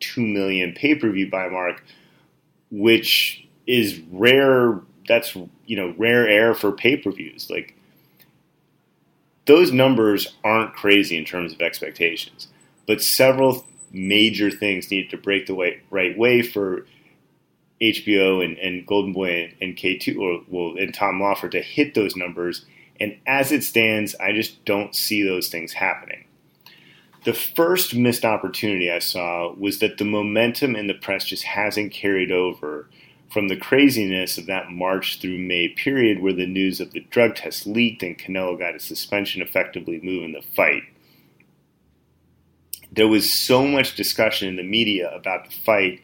[0.00, 1.84] 2 million pay per view buy mark,
[2.70, 4.80] which is rare.
[5.08, 5.36] That's
[5.66, 7.50] you know rare air for pay per views.
[7.50, 7.76] Like
[9.46, 12.48] those numbers aren't crazy in terms of expectations,
[12.86, 16.86] but several major things needed to break the way, right way for
[17.92, 21.94] HBO and, and Golden Boy and, and K2 or well and Tom Loeffler to hit
[21.94, 22.64] those numbers.
[23.00, 26.24] And as it stands, I just don't see those things happening.
[27.24, 31.92] The first missed opportunity I saw was that the momentum in the press just hasn't
[31.92, 32.88] carried over
[33.30, 37.34] from the craziness of that March through May period where the news of the drug
[37.34, 40.82] test leaked and Canelo got a suspension effectively moving the fight
[42.94, 46.00] there was so much discussion in the media about the fight,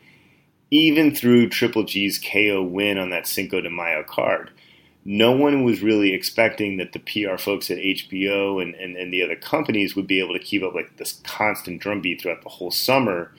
[0.71, 4.51] even through Triple G's KO win on that Cinco de Mayo card.
[5.05, 9.23] No one was really expecting that the PR folks at HBO and, and, and the
[9.23, 12.71] other companies would be able to keep up like this constant drumbeat throughout the whole
[12.71, 13.33] summer.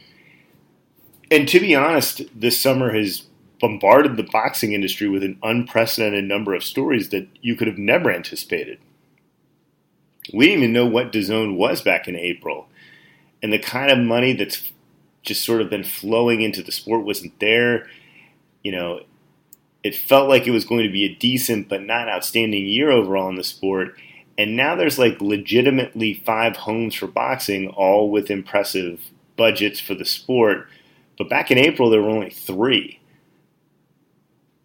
[1.30, 3.28] And to be honest, this summer has
[3.60, 8.12] bombarded the boxing industry with an unprecedented number of stories that you could have never
[8.12, 8.80] anticipated.
[10.34, 12.68] We didn't even know what DAZN was back in April.
[13.44, 14.72] And the kind of money that's
[15.24, 17.88] just sort of been flowing into the sport wasn't there.
[18.64, 19.02] You know,
[19.84, 23.30] it felt like it was going to be a decent but not outstanding year overall
[23.30, 23.96] in the sport.
[24.38, 30.06] And now there's like legitimately five homes for boxing, all with impressive budgets for the
[30.06, 30.68] sport.
[31.18, 33.00] But back in April, there were only three.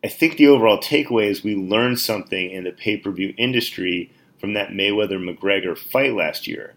[0.05, 4.13] I think the overall takeaway is we learned something in the pay per view industry
[4.39, 6.75] from that Mayweather McGregor fight last year.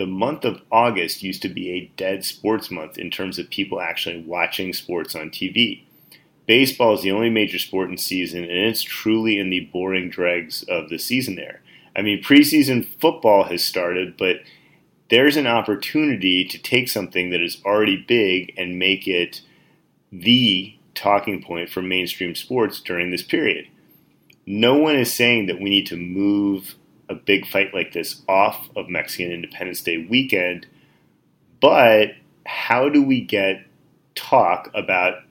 [0.00, 3.82] The month of August used to be a dead sports month in terms of people
[3.82, 5.82] actually watching sports on TV.
[6.46, 10.62] Baseball is the only major sport in season, and it's truly in the boring dregs
[10.62, 11.60] of the season there.
[11.94, 14.36] I mean, preseason football has started, but
[15.10, 19.42] there's an opportunity to take something that is already big and make it
[20.10, 23.66] the talking point for mainstream sports during this period.
[24.46, 26.74] No one is saying that we need to move
[27.10, 30.66] a big fight like this off of Mexican Independence Day weekend,
[31.60, 32.12] but
[32.46, 33.66] how do we get
[34.14, 35.22] talk about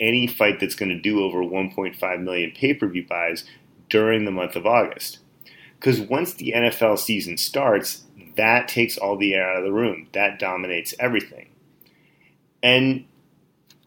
[0.00, 3.44] any fight that's going to do over 1.5 million pay per view buys
[3.88, 5.18] during the month of August?
[5.78, 8.04] Because once the NFL season starts,
[8.36, 10.08] that takes all the air out of the room.
[10.12, 11.48] That dominates everything.
[12.62, 13.04] And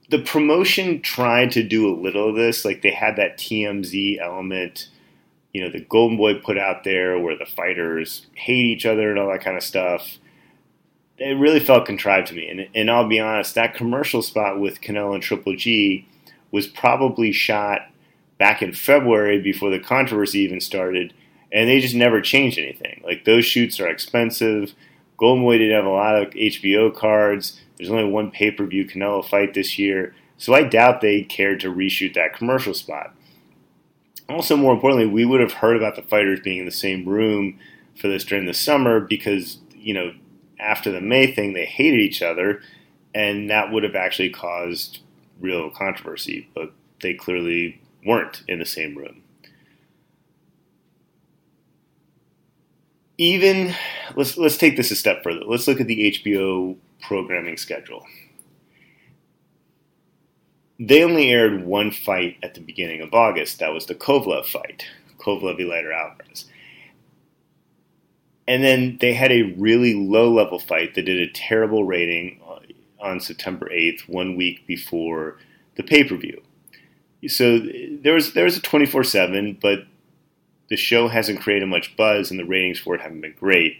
[0.09, 2.65] the promotion tried to do a little of this.
[2.65, 4.89] Like they had that TMZ element,
[5.53, 9.19] you know, the Golden Boy put out there where the fighters hate each other and
[9.19, 10.17] all that kind of stuff.
[11.17, 12.47] It really felt contrived to me.
[12.49, 16.07] And, and I'll be honest, that commercial spot with Canelo and Triple G
[16.51, 17.81] was probably shot
[18.37, 21.13] back in February before the controversy even started
[21.51, 23.01] and they just never changed anything.
[23.03, 24.73] Like those shoots are expensive.
[25.17, 27.59] Golden Boy didn't have a lot of HBO cards.
[27.77, 31.59] There's only one pay per view Canelo fight this year, so I doubt they cared
[31.61, 33.13] to reshoot that commercial spot.
[34.29, 37.59] Also, more importantly, we would have heard about the fighters being in the same room
[37.99, 40.13] for this during the summer because you know
[40.59, 42.61] after the May thing they hated each other,
[43.13, 44.99] and that would have actually caused
[45.39, 46.47] real controversy.
[46.53, 49.23] But they clearly weren't in the same room.
[53.19, 53.75] even
[54.15, 55.41] let's let's take this a step further.
[55.45, 58.05] Let's look at the HBO programming schedule.
[60.79, 63.59] They only aired one fight at the beginning of August.
[63.59, 64.85] That was the Kovalev fight,
[65.19, 66.45] Kovalev Eleider Alvarez.
[68.47, 72.39] And then they had a really low level fight that did a terrible rating
[72.99, 75.37] on September 8th, one week before
[75.75, 76.41] the pay per view.
[77.27, 79.79] So there was there was a 24 7, but
[80.69, 83.77] the show hasn't created much buzz and the ratings for it haven't been great.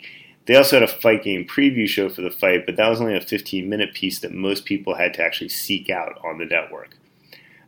[0.50, 3.16] They also had a fight game preview show for the fight, but that was only
[3.16, 6.98] a 15 minute piece that most people had to actually seek out on the network.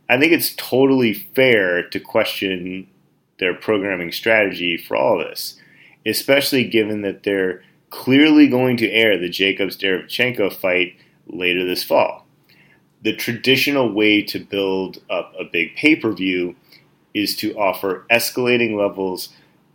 [0.08, 2.88] I think it's totally fair to question
[3.38, 5.60] their programming strategy for all this,
[6.04, 10.96] especially given that they're clearly going to air the Jacobs Derevyanchenko fight
[11.28, 12.26] later this fall.
[13.00, 16.56] The traditional way to build up a big pay per view
[17.14, 19.28] is to offer escalating levels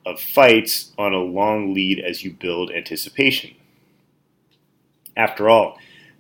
[0.08, 3.54] of fights on a long lead as you build anticipation.
[5.18, 5.78] After all,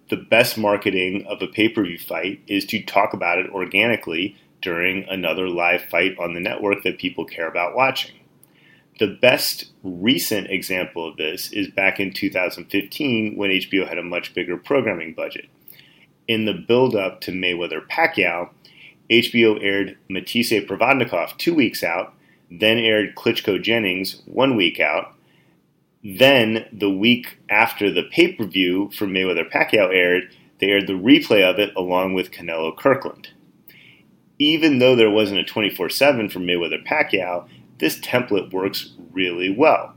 [0.09, 4.35] the best marketing of a pay per view fight is to talk about it organically
[4.61, 8.15] during another live fight on the network that people care about watching.
[8.99, 14.33] The best recent example of this is back in 2015 when HBO had a much
[14.33, 15.45] bigger programming budget.
[16.27, 18.49] In the build up to Mayweather Pacquiao,
[19.09, 22.13] HBO aired Matthysse Provodnikov two weeks out,
[22.49, 25.13] then aired Klitschko Jennings one week out.
[26.03, 30.93] Then, the week after the pay per view for Mayweather Pacquiao aired, they aired the
[30.93, 33.29] replay of it along with Canelo Kirkland.
[34.39, 37.47] Even though there wasn't a 24 7 for Mayweather Pacquiao,
[37.79, 39.93] this template works really well.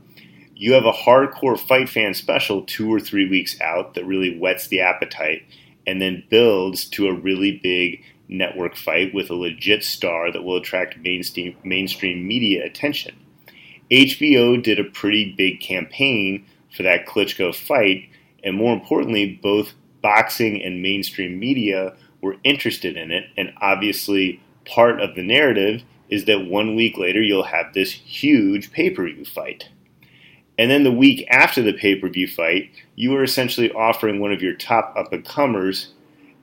[0.55, 4.67] You have a hardcore fight fan special two or three weeks out that really whets
[4.67, 5.43] the appetite
[5.87, 10.57] and then builds to a really big network fight with a legit star that will
[10.57, 13.15] attract mainstream, mainstream media attention.
[13.91, 18.09] HBO did a pretty big campaign for that Klitschko fight,
[18.43, 25.01] and more importantly, both boxing and mainstream media were interested in it, and obviously, part
[25.01, 29.25] of the narrative is that one week later you'll have this huge pay per view
[29.25, 29.69] fight.
[30.57, 34.31] And then the week after the pay per view fight, you are essentially offering one
[34.31, 35.93] of your top up and comers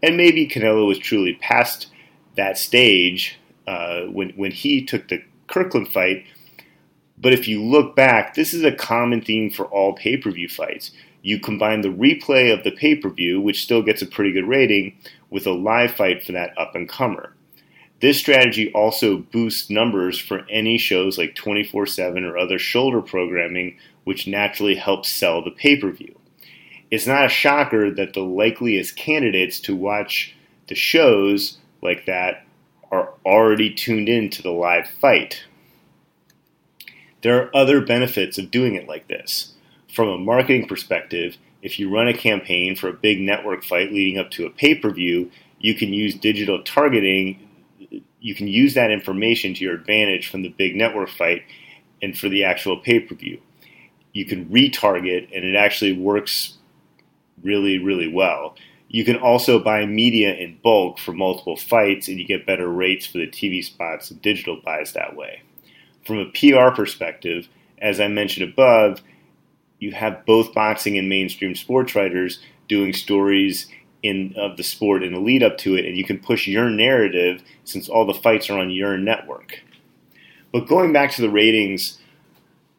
[0.02, 1.88] and maybe Canelo was truly past
[2.36, 6.24] that stage uh, when when he took the Kirkland fight.
[7.20, 10.48] But if you look back, this is a common theme for all pay per view
[10.48, 10.92] fights.
[11.22, 14.48] You combine the replay of the pay per view, which still gets a pretty good
[14.48, 14.96] rating,
[15.30, 17.34] with a live fight for that up and comer.
[18.00, 23.76] This strategy also boosts numbers for any shows like 24 7 or other shoulder programming,
[24.04, 26.17] which naturally helps sell the pay per view.
[26.90, 30.34] It's not a shocker that the likeliest candidates to watch
[30.68, 32.44] the shows like that
[32.90, 35.44] are already tuned in to the live fight.
[37.22, 39.54] There are other benefits of doing it like this.
[39.92, 44.18] From a marketing perspective, if you run a campaign for a big network fight leading
[44.18, 47.48] up to a pay per view, you can use digital targeting.
[48.20, 51.42] You can use that information to your advantage from the big network fight
[52.00, 53.40] and for the actual pay per view.
[54.12, 56.57] You can retarget, and it actually works
[57.42, 58.56] really, really well.
[58.88, 63.06] You can also buy media in bulk for multiple fights, and you get better rates
[63.06, 65.42] for the TV spots and digital buys that way.
[66.06, 67.48] From a PR perspective,
[67.80, 69.02] as I mentioned above,
[69.78, 73.68] you have both boxing and mainstream sports writers doing stories
[74.02, 76.70] in of the sport in the lead up to it, and you can push your
[76.70, 79.62] narrative since all the fights are on your network.
[80.52, 81.98] But going back to the ratings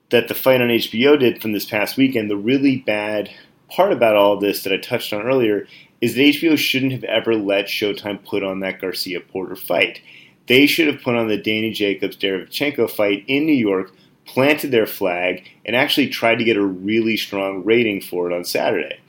[0.10, 3.30] that the fight on HBO did from this past weekend, the really bad
[3.70, 5.68] part about all this that I touched on earlier
[6.02, 10.02] is that HBO shouldn't have ever let Showtime put on that Garcia Porter fight.
[10.48, 13.92] They should have put on the Danny Jacobs Derevyanchenko fight in New York,
[14.26, 18.44] planted their flag, and actually tried to get a really strong rating for it on
[18.44, 19.00] Saturday.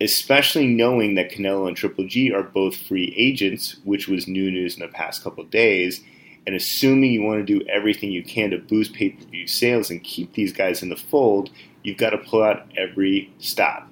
[0.00, 4.74] Especially knowing that Canelo and Triple G are both free agents, which was new news
[4.74, 6.02] in the past couple days,
[6.46, 9.90] and assuming you want to do everything you can to boost pay per view sales
[9.90, 11.50] and keep these guys in the fold,
[11.84, 13.88] you've got to pull out every stop.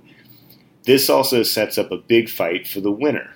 [0.85, 3.31] This also sets up a big fight for the winner.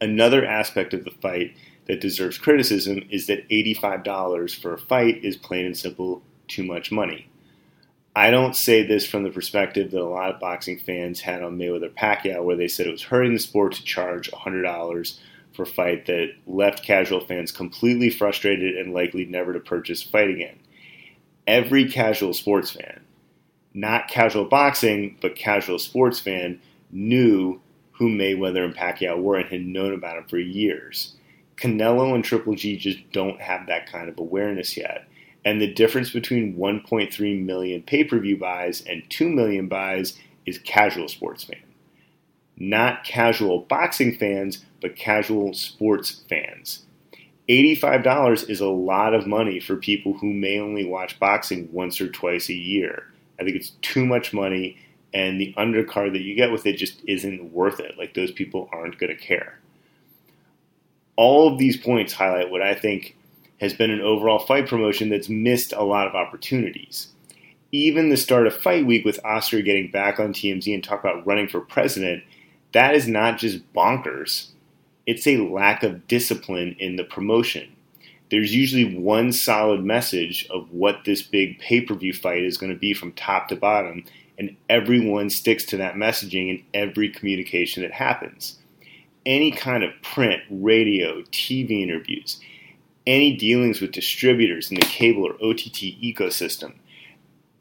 [0.00, 1.56] Another aspect of the fight
[1.86, 6.92] that deserves criticism is that $85 for a fight is plain and simple too much
[6.92, 7.30] money.
[8.14, 11.56] I don't say this from the perspective that a lot of boxing fans had on
[11.56, 15.18] Mayweather Pacquiao, where they said it was hurting the sport to charge $100
[15.54, 20.08] for a fight that left casual fans completely frustrated and likely never to purchase a
[20.08, 20.58] fight again.
[21.48, 23.00] Every casual sports fan
[23.74, 27.60] not casual boxing, but casual sports fan, knew
[27.92, 31.14] who Mayweather and Pacquiao were and had known about them for years.
[31.56, 35.06] Canelo and Triple G just don't have that kind of awareness yet.
[35.44, 40.58] And the difference between 1.3 million pay per view buys and 2 million buys is
[40.58, 41.62] casual sports fan.
[42.56, 46.84] Not casual boxing fans, but casual sports fans.
[47.48, 52.08] $85 is a lot of money for people who may only watch boxing once or
[52.08, 53.04] twice a year.
[53.40, 54.76] I think it's too much money,
[55.14, 57.96] and the undercard that you get with it just isn't worth it.
[57.96, 59.58] Like those people aren't going to care.
[61.16, 63.16] All of these points highlight what I think
[63.60, 67.08] has been an overall fight promotion that's missed a lot of opportunities.
[67.72, 71.26] Even the start of fight week with Oscar getting back on TMZ and talk about
[71.26, 72.22] running for president,
[72.72, 74.48] that is not just bonkers.
[75.08, 77.74] It's a lack of discipline in the promotion
[78.30, 82.72] there's usually one solid message of what this big pay per view fight is going
[82.72, 84.04] to be from top to bottom,
[84.38, 88.58] and everyone sticks to that messaging in every communication that happens.
[89.24, 92.40] Any kind of print, radio, TV interviews,
[93.06, 96.74] any dealings with distributors in the cable or OTT ecosystem,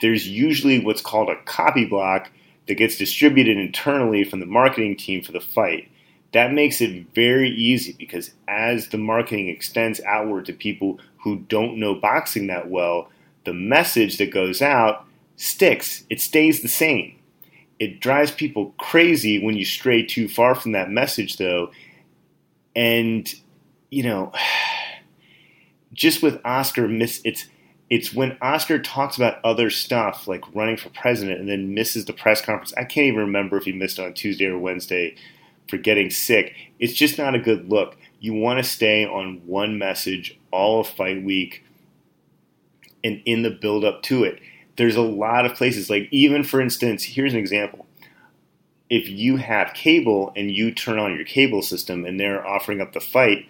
[0.02, 2.30] there's usually what's called a copy block
[2.68, 5.89] that gets distributed internally from the marketing team for the fight
[6.34, 11.78] that makes it very easy because as the marketing extends outward to people who don't
[11.78, 13.10] know boxing that well,
[13.46, 15.06] the message that goes out
[15.38, 16.04] sticks.
[16.10, 17.18] It stays the same.
[17.80, 21.72] It drives people crazy when you stray too far from that message, though.
[22.76, 23.34] And,
[23.90, 24.34] you know,
[25.94, 27.46] just with Oscar, miss it's
[27.90, 32.12] it's when Oscar talks about other stuff like running for president and then misses the
[32.12, 32.74] press conference.
[32.76, 35.16] I can't even remember if he missed on Tuesday or Wednesday
[35.68, 36.53] for getting sick.
[36.80, 37.97] It's just not a good look.
[38.20, 41.63] You want to stay on one message all of fight week
[43.03, 44.39] and in the build up to it.
[44.78, 47.86] There's a lot of places, like even for instance, here's an example.
[48.89, 52.93] If you have cable and you turn on your cable system and they're offering up
[52.93, 53.45] the fight,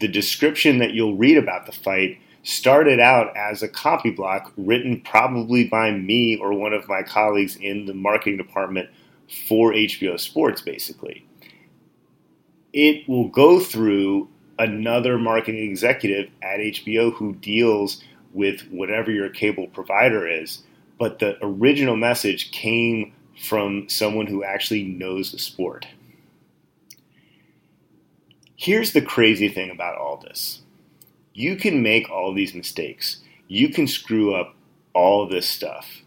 [0.00, 5.00] the description that you'll read about the fight started out as a copy block written
[5.00, 8.90] probably by me or one of my colleagues in the marketing department
[9.46, 11.24] for HBO Sports, basically
[12.72, 18.02] it will go through another marketing executive at HBO who deals
[18.32, 20.62] with whatever your cable provider is.
[20.98, 23.12] But the original message came
[23.42, 25.86] from someone who actually knows the sport.
[28.56, 30.62] Here's the crazy thing about all this
[31.34, 33.18] you can make all these mistakes,
[33.48, 34.54] you can screw up
[34.94, 36.02] all this stuff.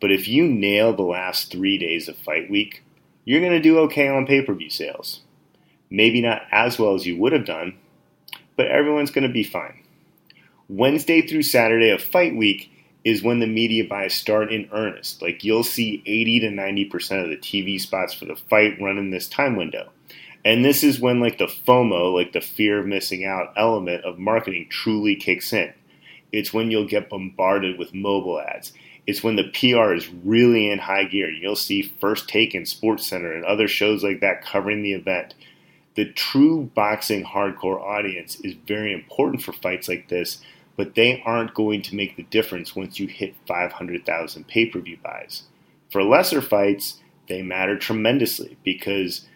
[0.00, 2.82] But if you nail the last three days of fight week,
[3.24, 5.20] you're going to do okay on pay per view sales
[5.92, 7.74] Maybe not as well as you would have done,
[8.56, 9.82] but everyone's going to be fine.
[10.66, 12.72] Wednesday through Saturday of fight week
[13.04, 15.20] is when the media buys start in earnest.
[15.20, 19.10] Like you'll see 80 to 90% of the TV spots for the fight run in
[19.10, 19.90] this time window.
[20.46, 24.18] And this is when like the FOMO, like the fear of missing out element of
[24.18, 25.74] marketing truly kicks in.
[26.32, 28.72] It's when you'll get bombarded with mobile ads.
[29.06, 31.30] It's when the PR is really in high gear.
[31.30, 35.34] You'll see First Take in Sports Center and other shows like that covering the event.
[35.94, 40.42] The true boxing hardcore audience is very important for fights like this,
[40.76, 44.98] but they aren't going to make the difference once you hit 500,000 pay per view
[45.02, 45.42] buys.
[45.90, 49.26] For lesser fights, they matter tremendously because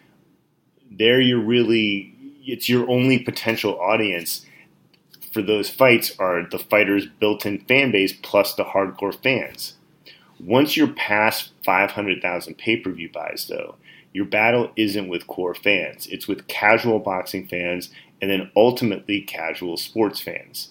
[0.89, 4.45] there you're really, it's your only potential audience
[5.37, 9.75] for those fights are the fighters' built in fan base plus the hardcore fans.
[10.39, 13.75] Once you're past 500,000 pay per view buys, though,
[14.13, 17.89] your battle isn't with core fans, it's with casual boxing fans
[18.21, 20.69] and then ultimately casual sports fans.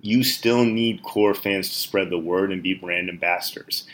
[0.00, 3.86] You still need core fans to spread the word and be brand ambassadors.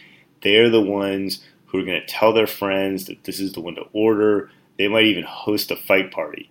[0.42, 3.76] They're the ones who are going to tell their friends that this is the one
[3.76, 4.50] to order.
[4.76, 6.50] They might even host a fight party.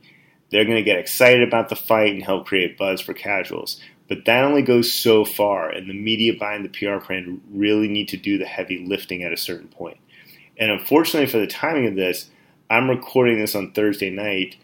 [0.50, 3.82] They're going to get excited about the fight and help create buzz for casuals.
[4.08, 8.08] But that only goes so far, and the media behind the PR brand really need
[8.10, 10.00] to do the heavy lifting at a certain point.
[10.60, 12.30] And unfortunately for the timing of this,
[12.70, 14.58] I'm recording this on Thursday night,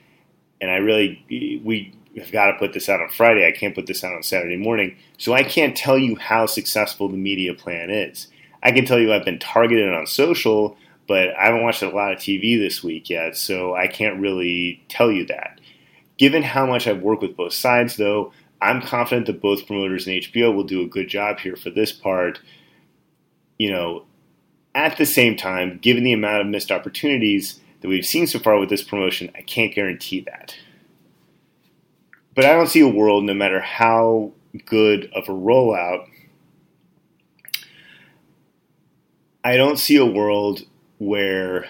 [0.62, 1.24] and I really
[1.64, 3.48] we have got to put this out on Friday.
[3.48, 7.10] I can't put this out on Saturday morning, so I can't tell you how successful
[7.10, 8.28] the media plan is.
[8.62, 10.78] I can tell you I've been targeted on social,
[11.08, 14.84] but I haven't watched a lot of TV this week yet, so I can't really
[14.90, 15.60] tell you that.
[16.18, 18.32] Given how much I've worked with both sides, though,
[18.62, 21.92] I'm confident that both promoters and HBO will do a good job here for this
[21.92, 22.40] part.
[23.60, 24.06] You know,
[24.76, 28.60] at the same time, given the amount of missed opportunities that we've seen so far
[28.60, 30.56] with this promotion, I can't guarantee that.
[32.36, 34.34] But I don't see a world, no matter how
[34.66, 36.08] good of a rollout,
[39.44, 40.64] I don't see a world
[40.98, 41.70] where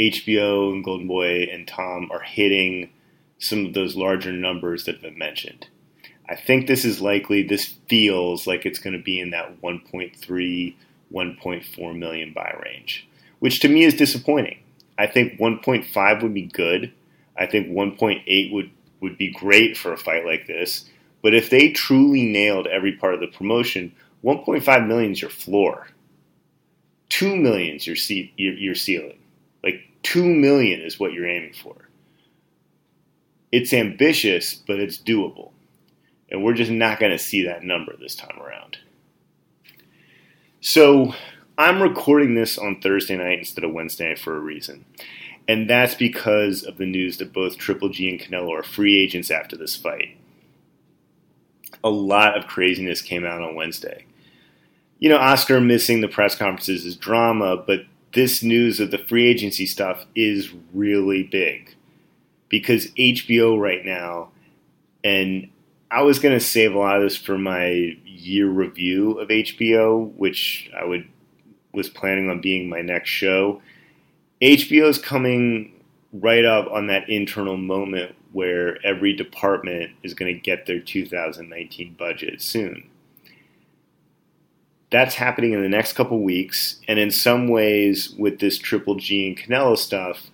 [0.00, 2.90] HBO and Golden Boy and Tom are hitting
[3.38, 5.68] some of those larger numbers that have been mentioned.
[6.28, 10.74] I think this is likely, this feels like it's going to be in that 1.3,
[11.12, 13.08] 1.4 million buy range,
[13.38, 14.58] which to me is disappointing.
[14.98, 16.92] I think 1.5 would be good.
[17.36, 20.88] I think 1.8 would, would be great for a fight like this.
[21.22, 23.94] But if they truly nailed every part of the promotion,
[24.24, 25.88] 1.5 million is your floor.
[27.10, 27.96] 2 million is your,
[28.36, 29.18] your, your ceiling.
[29.62, 31.88] Like 2 million is what you're aiming for
[33.52, 35.50] it's ambitious, but it's doable.
[36.30, 38.78] And we're just not going to see that number this time around.
[40.64, 41.12] So
[41.58, 44.84] I'm recording this on Thursday night instead of Wednesday night for a reason.
[45.48, 49.28] And that's because of the news that both Triple G and Canelo are free agents
[49.28, 50.16] after this fight.
[51.82, 54.06] A lot of craziness came out on Wednesday.
[55.00, 57.80] You know, Oscar missing the press conferences is drama, but
[58.14, 61.74] this news of the free agency stuff is really big
[62.48, 64.28] because HBO right now,
[65.02, 65.50] and
[65.92, 70.10] I was going to save a lot of this for my year review of HBO,
[70.14, 71.06] which I would
[71.74, 73.60] was planning on being my next show.
[74.40, 75.72] HBO is coming
[76.12, 81.94] right up on that internal moment where every department is going to get their 2019
[81.98, 82.88] budget soon.
[84.90, 89.26] That's happening in the next couple weeks, and in some ways, with this Triple G
[89.26, 90.30] and Canelo stuff,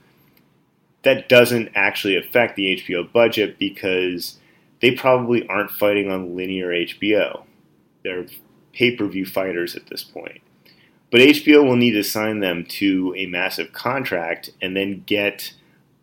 [1.02, 4.37] that doesn't actually affect the HBO budget because
[4.80, 7.44] they probably aren't fighting on linear HBO.
[8.04, 8.26] They're
[8.72, 10.40] pay per view fighters at this point.
[11.10, 15.54] But HBO will need to sign them to a massive contract and then get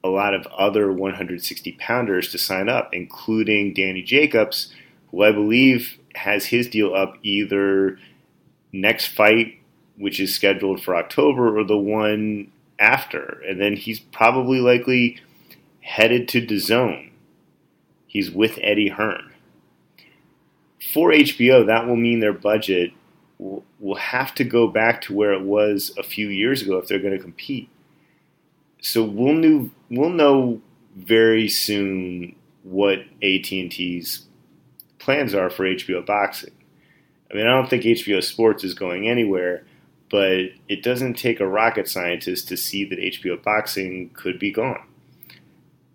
[0.04, 4.74] a lot of other 160 pounders to sign up, including Danny Jacobs,
[5.12, 8.00] who I believe has his deal up either
[8.72, 9.60] next fight,
[9.98, 15.20] which is scheduled for October, or the one after, and then he's probably likely
[15.82, 17.12] headed to DAZN.
[18.16, 19.32] He's with Eddie Hearn.
[20.94, 22.92] For HBO, that will mean their budget
[23.38, 26.88] will, will have to go back to where it was a few years ago if
[26.88, 27.68] they're going to compete.
[28.82, 30.62] So we'll know, we'll know
[30.96, 34.26] very soon what AT&T's
[35.00, 36.54] plans are for HBO boxing.
[37.30, 39.66] I mean, I don't think HBO Sports is going anywhere
[40.10, 44.84] but it doesn't take a rocket scientist to see that HBO boxing could be gone.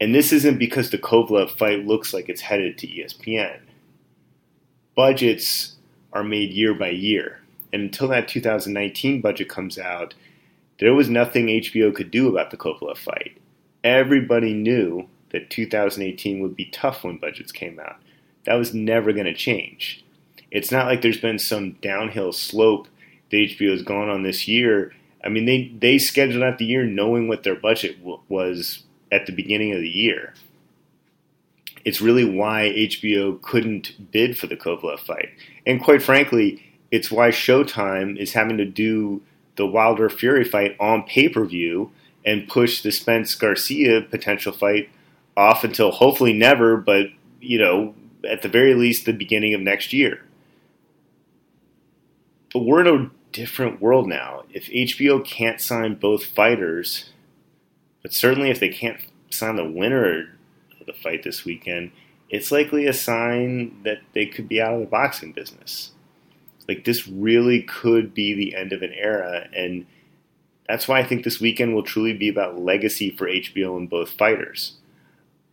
[0.00, 3.60] And this isn't because the Kovalev fight looks like it's headed to ESPN.
[4.96, 5.76] Budgets
[6.12, 7.40] are made year by year,
[7.72, 10.14] and until that 2019 budget comes out,
[10.78, 13.36] there was nothing HBO could do about the Kovalev fight.
[13.84, 17.96] everybody knew that 2018 would be tough when budgets came out.
[18.44, 20.04] That was never going to change.
[20.50, 22.88] It's not like there's been some downhill slope
[23.30, 24.92] that HBO has gone on this year.
[25.24, 28.82] I mean, they, they scheduled out the year knowing what their budget w- was
[29.12, 30.34] at the beginning of the year.
[31.84, 35.30] It's really why HBO couldn't bid for the Kovalev fight.
[35.66, 39.22] And quite frankly, it's why Showtime is having to do
[39.56, 41.90] the Wilder Fury fight on pay per view
[42.24, 44.90] and push the Spence Garcia potential fight
[45.36, 47.06] off until hopefully never, but
[47.40, 47.94] you know,
[48.28, 50.22] at the very least, the beginning of next year.
[52.52, 54.44] But we're in a different world now.
[54.52, 57.10] If HBO can't sign both fighters,
[58.02, 60.36] but certainly if they can't sign the winner
[60.80, 61.92] of the fight this weekend,
[62.28, 65.90] it's likely a sign that they could be out of the boxing business.
[66.68, 69.86] Like this really could be the end of an era, and
[70.68, 74.10] that's why I think this weekend will truly be about legacy for HBO and both
[74.10, 74.74] fighters.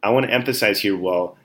[0.04, 1.38] I want to emphasize here while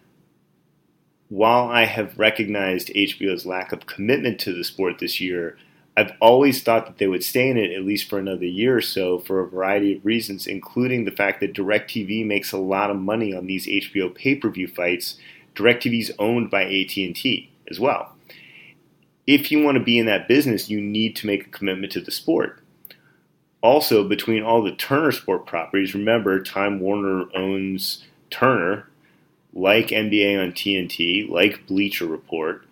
[1.30, 5.57] while I have recognized HBO's lack of commitment to the sport this year,
[5.97, 8.80] I've always thought that they would stay in it at least for another year or
[8.80, 12.97] so for a variety of reasons, including the fact that DirecTV makes a lot of
[12.97, 15.18] money on these HBO pay-per-view fights.
[15.55, 18.14] DirecTV is owned by AT&T as well.
[19.26, 22.01] If you want to be in that business, you need to make a commitment to
[22.01, 22.59] the sport.
[23.61, 28.88] Also, between all the Turner Sport properties, remember Time Warner owns Turner,
[29.53, 32.64] like NBA on TNT, like Bleacher Report,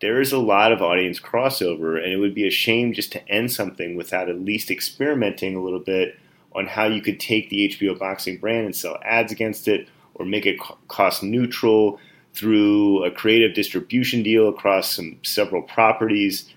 [0.00, 3.28] there is a lot of audience crossover, and it would be a shame just to
[3.28, 6.18] end something without at least experimenting a little bit
[6.52, 10.24] on how you could take the HBO boxing brand and sell ads against it or
[10.24, 12.00] make it cost neutral
[12.32, 16.48] through a creative distribution deal across some several properties.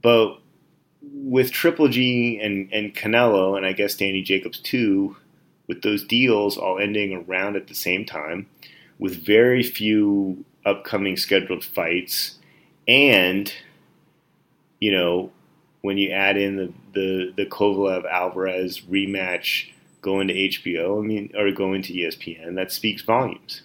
[0.00, 0.38] But
[1.02, 5.16] with Triple G and, and Canelo, and I guess Danny Jacobs too,
[5.66, 8.46] with those deals all ending around at the same time,
[8.98, 12.38] with very few upcoming scheduled fights,
[12.86, 13.52] and
[14.80, 15.30] you know
[15.82, 21.30] when you add in the the, the Kovalev Alvarez rematch going to HBO, I mean,
[21.36, 23.62] or going to ESPN, that speaks volumes.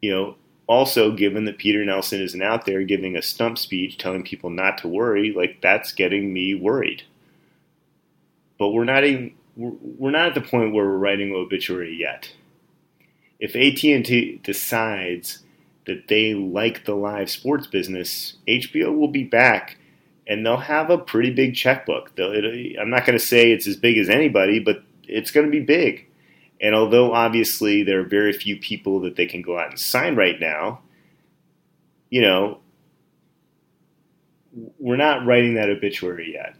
[0.00, 0.36] You know,
[0.66, 4.78] also given that Peter Nelson isn't out there giving a stump speech telling people not
[4.78, 7.02] to worry, like that's getting me worried.
[8.58, 12.32] But we're not even we're not at the point where we're writing obituary yet.
[13.40, 15.42] If AT&T decides
[15.86, 19.78] that they like the live sports business, HBO will be back
[20.26, 22.12] and they'll have a pretty big checkbook.
[22.18, 25.60] I'm not going to say it's as big as anybody, but it's going to be
[25.60, 26.06] big.
[26.60, 30.14] And although obviously there are very few people that they can go out and sign
[30.14, 30.82] right now,
[32.10, 32.60] you know,
[34.78, 36.54] we're not writing that obituary yet.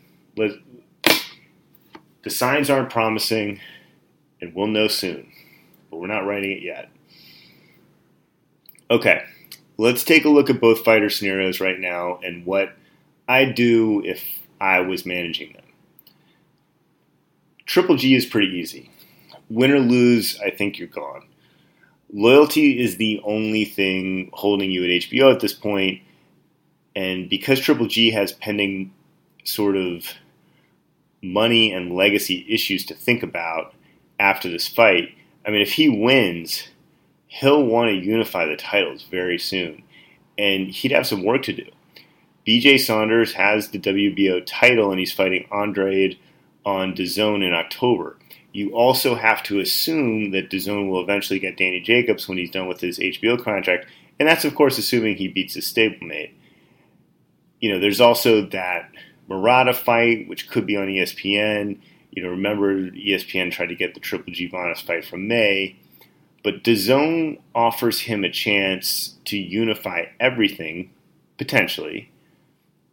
[2.22, 3.60] The signs aren't promising,
[4.40, 5.29] and we'll know soon,
[6.00, 6.88] we're not writing it yet.
[8.90, 9.22] Okay,
[9.76, 12.72] let's take a look at both fighter scenarios right now and what
[13.28, 14.24] I'd do if
[14.58, 15.64] I was managing them.
[17.66, 18.90] Triple G is pretty easy.
[19.50, 21.26] Win or lose, I think you're gone.
[22.12, 26.00] Loyalty is the only thing holding you at HBO at this point,
[26.96, 28.92] and because Triple G has pending
[29.44, 30.06] sort of
[31.22, 33.74] money and legacy issues to think about
[34.18, 35.14] after this fight,
[35.46, 36.68] I mean, if he wins,
[37.26, 39.82] he'll want to unify the titles very soon,
[40.36, 41.66] and he'd have some work to do.
[42.46, 46.18] BJ Saunders has the WBO title, and he's fighting Andrade
[46.64, 48.16] on DAZN in October.
[48.52, 52.66] You also have to assume that DAZN will eventually get Danny Jacobs when he's done
[52.66, 53.86] with his HBO contract,
[54.18, 56.32] and that's of course assuming he beats his stablemate.
[57.60, 58.90] You know, there's also that
[59.28, 61.78] Murata fight, which could be on ESPN.
[62.10, 65.76] You know, remember ESPN tried to get the Triple G Vanes fight from May.
[66.42, 70.90] But DAZN offers him a chance to unify everything,
[71.36, 72.10] potentially,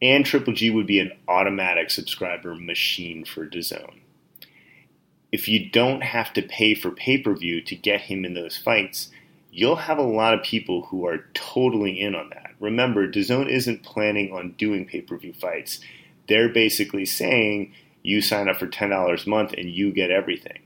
[0.02, 4.02] and Triple G would be an automatic subscriber machine for DAZN.
[5.32, 8.58] If you don't have to pay for pay per view to get him in those
[8.58, 9.10] fights,
[9.52, 12.52] you'll have a lot of people who are totally in on that.
[12.60, 15.80] Remember, DAZN isn't planning on doing pay per view fights.
[16.28, 17.74] They're basically saying
[18.04, 20.60] you sign up for $10 a month and you get everything.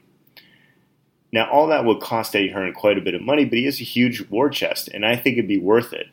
[1.31, 3.79] Now, all that would cost Eddie Hearn quite a bit of money, but he has
[3.79, 6.07] a huge war chest, and I think it'd be worth it.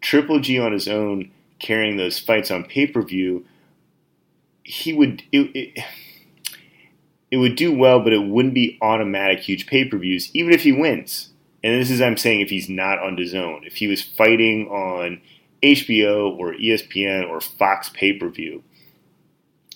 [0.00, 3.44] Triple G on his own, carrying those fights on pay per view,
[4.64, 5.84] he would it, it,
[7.30, 10.62] it, would do well, but it wouldn't be automatic huge pay per views, even if
[10.62, 11.30] he wins.
[11.62, 15.20] And this is I'm saying if he's not on DAZN, if he was fighting on
[15.62, 18.62] HBO or ESPN or Fox pay per view,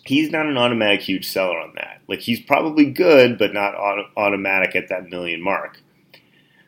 [0.05, 2.01] he's not an automatic huge seller on that.
[2.09, 5.81] Like he's probably good, but not auto- automatic at that million mark.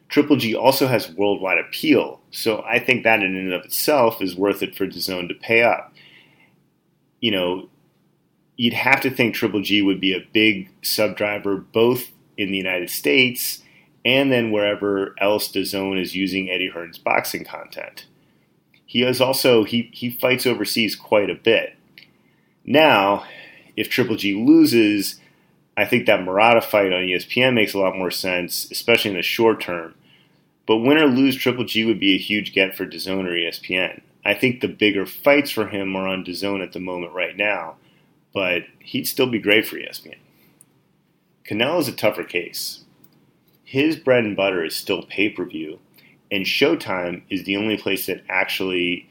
[0.09, 4.37] Triple G also has worldwide appeal, so I think that in and of itself is
[4.37, 5.95] worth it for DAZN to pay up.
[7.20, 7.68] You know,
[8.57, 12.59] you'd have to think Triple G would be a big sub driver both in the
[12.59, 13.62] United States
[14.05, 18.07] and then wherever else DAZN is using Eddie Hearn's boxing content.
[18.85, 21.76] He is also he he fights overseas quite a bit.
[22.64, 23.24] Now,
[23.76, 25.20] if Triple G loses,
[25.76, 29.22] I think that Murata fight on ESPN makes a lot more sense, especially in the
[29.22, 29.94] short term.
[30.66, 34.00] But win or lose, Triple G would be a huge get for DAZN or ESPN.
[34.24, 37.76] I think the bigger fights for him are on DAZN at the moment right now,
[38.32, 40.18] but he'd still be great for ESPN.
[41.44, 42.84] Canelo is a tougher case.
[43.64, 45.80] His bread and butter is still pay per view,
[46.30, 49.08] and Showtime is the only place that actually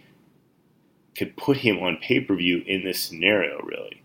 [1.16, 4.02] could put him on pay per view in this scenario, really.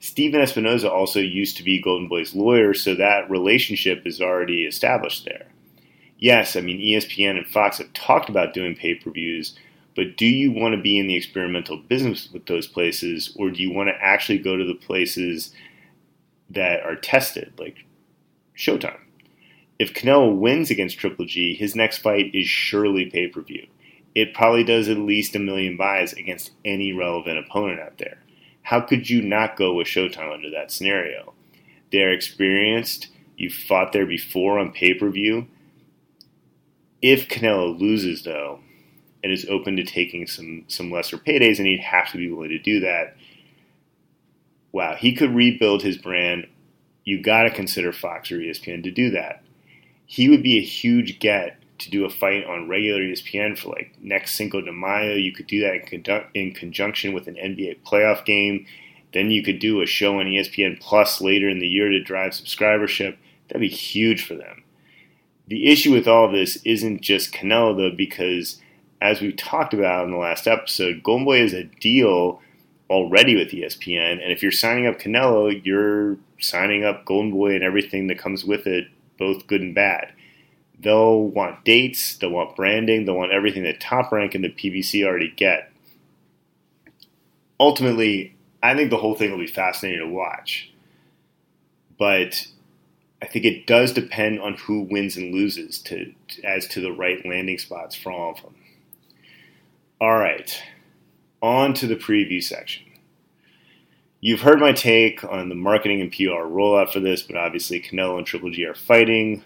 [0.00, 5.24] Stephen Espinoza also used to be Golden Boy's lawyer, so that relationship is already established
[5.24, 5.46] there.
[6.18, 9.58] Yes, I mean, ESPN and Fox have talked about doing pay per views,
[9.96, 13.62] but do you want to be in the experimental business with those places, or do
[13.62, 15.52] you want to actually go to the places
[16.50, 17.84] that are tested, like
[18.56, 19.00] Showtime?
[19.78, 23.66] If Canelo wins against Triple G, his next fight is surely pay per view
[24.14, 28.18] it probably does at least a million buys against any relevant opponent out there.
[28.62, 31.34] How could you not go with Showtime under that scenario?
[31.92, 33.08] They're experienced.
[33.36, 35.48] You've fought there before on pay per view.
[37.02, 38.60] If Canelo loses, though,
[39.22, 42.50] and is open to taking some some lesser paydays, and he'd have to be willing
[42.50, 43.16] to do that.
[44.72, 46.46] Wow, he could rebuild his brand.
[47.04, 49.42] You got to consider Fox or ESPN to do that.
[50.06, 53.94] He would be a huge get to do a fight on regular ESPN for like
[54.00, 55.14] next Cinco de Mayo.
[55.14, 58.66] You could do that in, condu- in conjunction with an NBA playoff game.
[59.12, 62.32] Then you could do a show on ESPN Plus later in the year to drive
[62.32, 63.16] subscribership.
[63.48, 64.64] That'd be huge for them.
[65.46, 68.60] The issue with all this isn't just Canelo, though, because
[69.00, 72.40] as we talked about in the last episode, Golden Boy is a deal
[72.88, 74.22] already with ESPN.
[74.22, 78.44] And if you're signing up Canelo, you're signing up Golden Boy and everything that comes
[78.44, 80.12] with it, both good and bad.
[80.84, 85.02] They'll want dates, they'll want branding, they'll want everything that Top Rank and the PBC
[85.02, 85.72] already get.
[87.58, 90.70] Ultimately, I think the whole thing will be fascinating to watch.
[91.98, 92.46] But
[93.22, 96.12] I think it does depend on who wins and loses to,
[96.44, 98.54] as to the right landing spots for all of them.
[100.02, 100.62] All right,
[101.40, 102.84] on to the preview section.
[104.20, 108.18] You've heard my take on the marketing and PR rollout for this, but obviously Canelo
[108.18, 109.42] and Triple G are fighting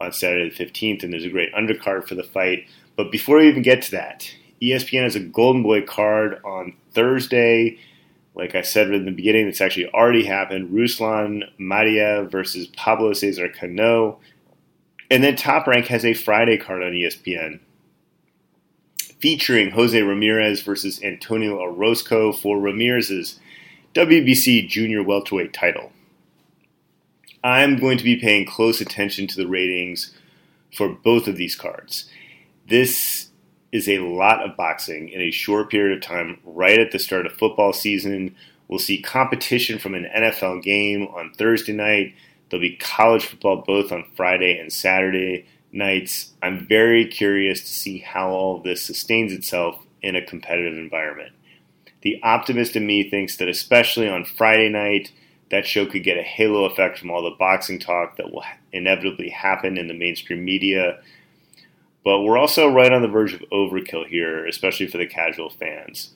[0.00, 2.66] on Saturday the 15th, and there's a great undercard for the fight.
[2.96, 4.30] But before we even get to that,
[4.62, 7.78] ESPN has a Golden Boy card on Thursday.
[8.34, 10.70] Like I said in the beginning, it's actually already happened.
[10.70, 14.18] Ruslan Madiev versus Pablo Cesar Cano.
[15.10, 17.60] And then Top Rank has a Friday card on ESPN
[19.20, 23.40] featuring Jose Ramirez versus Antonio Orozco for Ramirez's
[23.94, 25.90] WBC Junior Welterweight title.
[27.46, 30.12] I'm going to be paying close attention to the ratings
[30.74, 32.10] for both of these cards.
[32.68, 33.28] This
[33.70, 37.24] is a lot of boxing in a short period of time, right at the start
[37.24, 38.34] of football season.
[38.66, 42.16] We'll see competition from an NFL game on Thursday night.
[42.50, 46.32] There'll be college football both on Friday and Saturday nights.
[46.42, 51.30] I'm very curious to see how all this sustains itself in a competitive environment.
[52.00, 55.12] The optimist in me thinks that, especially on Friday night,
[55.50, 59.28] that show could get a halo effect from all the boxing talk that will inevitably
[59.28, 60.98] happen in the mainstream media.
[62.04, 66.12] But we're also right on the verge of overkill here, especially for the casual fans.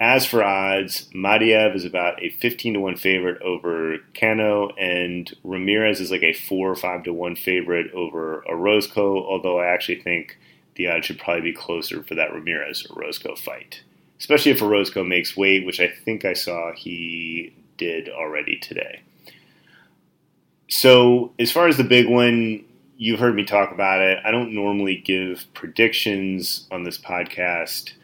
[0.00, 6.00] As for odds, Madiev is about a 15 to 1 favorite over Cano, and Ramirez
[6.00, 10.38] is like a 4 or 5 to 1 favorite over Orozco, although I actually think
[10.76, 13.82] the odds should probably be closer for that Ramirez Orozco fight.
[14.18, 19.00] Especially if Orozco makes weight, which I think I saw he did already today.
[20.68, 22.64] So, as far as the big one,
[22.98, 24.18] you've heard me talk about it.
[24.24, 27.94] I don't normally give predictions on this podcast,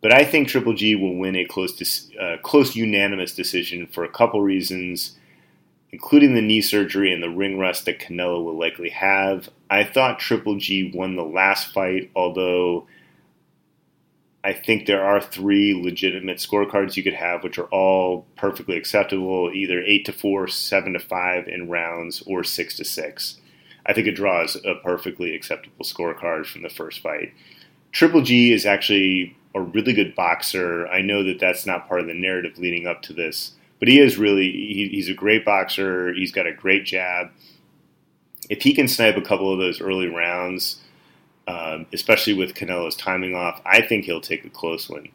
[0.00, 4.08] but I think Triple G will win a close, uh, close unanimous decision for a
[4.08, 5.16] couple reasons,
[5.92, 9.50] including the knee surgery and the ring rust that Canelo will likely have.
[9.68, 12.86] I thought Triple G won the last fight, although
[14.42, 19.50] I think there are three legitimate scorecards you could have, which are all perfectly acceptable,
[19.52, 23.36] either eight to four, seven to five in rounds, or six to six.
[23.84, 27.32] I think a draw is a perfectly acceptable scorecard from the first fight.
[27.92, 30.86] Triple G is actually a really good boxer.
[30.88, 33.98] I know that that's not part of the narrative leading up to this, But he
[33.98, 36.12] is really he, he's a great boxer.
[36.12, 37.30] He's got a great jab.
[38.48, 40.80] If he can snipe a couple of those early rounds,
[41.50, 45.08] um, especially with Canelo's timing off, I think he'll take a close one.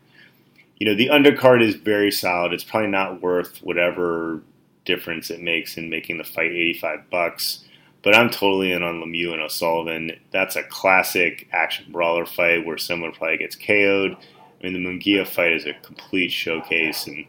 [0.77, 2.51] You know, the undercard is very solid.
[2.51, 4.41] It's probably not worth whatever
[4.83, 7.63] difference it makes in making the fight 85 bucks.
[8.03, 10.11] But I'm totally in on Lemieux and O'Sullivan.
[10.31, 14.17] That's a classic action brawler fight where someone probably gets KO'd.
[14.17, 17.25] I mean, the Munguia fight is a complete showcase, and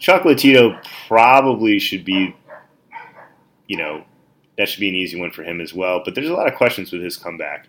[0.00, 2.34] Chocolatito probably should be,
[3.66, 4.04] you know,
[4.56, 6.02] that should be an easy one for him as well.
[6.04, 7.66] But there's a lot of questions with his comeback.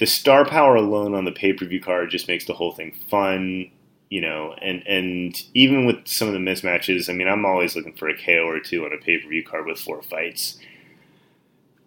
[0.00, 2.92] The star power alone on the pay per view card just makes the whole thing
[3.08, 3.70] fun
[4.10, 7.94] you know, and and even with some of the mismatches, I mean, I'm always looking
[7.94, 10.58] for a KO or two on a pay per view card with four fights.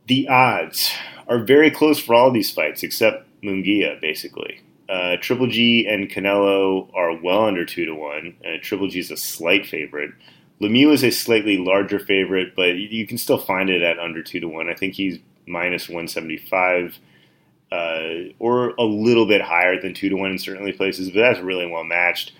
[0.08, 0.92] The odds
[1.28, 4.62] are very close for all these fights except Munguia, basically.
[4.88, 8.36] Uh, Triple G and Canelo are well under two to one.
[8.46, 10.12] Uh, Triple G is a slight favorite.
[10.62, 14.40] Lemieux is a slightly larger favorite, but you can still find it at under two
[14.40, 14.70] to one.
[14.70, 17.00] I think he's minus one seventy five
[17.74, 21.40] uh, or a little bit higher than two to one in certain places, but that's
[21.40, 22.32] really well matched.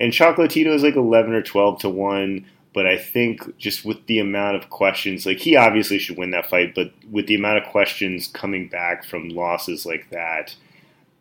[0.00, 4.18] And Chocolatito is like eleven or twelve to one, but I think just with the
[4.18, 7.70] amount of questions, like he obviously should win that fight, but with the amount of
[7.70, 10.56] questions coming back from losses like that,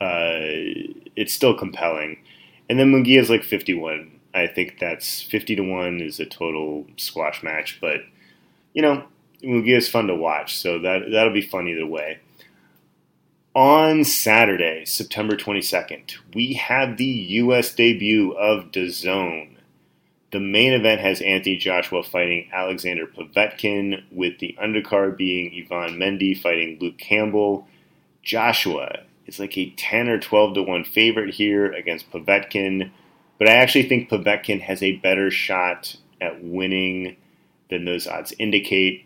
[0.01, 0.49] uh,
[1.15, 2.17] it's still compelling.
[2.69, 4.19] And then Munguia is like fifty one.
[4.33, 7.99] I think that's fifty to one is a total squash match, but
[8.73, 9.03] you know
[9.43, 12.17] Munguia is fun to watch, so that that'll be fun either way
[13.55, 17.73] on Saturday, September 22nd, we have the U.S.
[17.73, 19.55] debut of DAZN.
[20.31, 26.39] The main event has Anthony Joshua fighting Alexander Povetkin, with the undercard being Yvan Mendy
[26.39, 27.67] fighting Luke Campbell.
[28.21, 32.91] Joshua is like a 10 or 12 to 1 favorite here against Povetkin,
[33.39, 37.15] but I actually think Povetkin has a better shot at winning
[37.69, 39.05] than those odds indicate.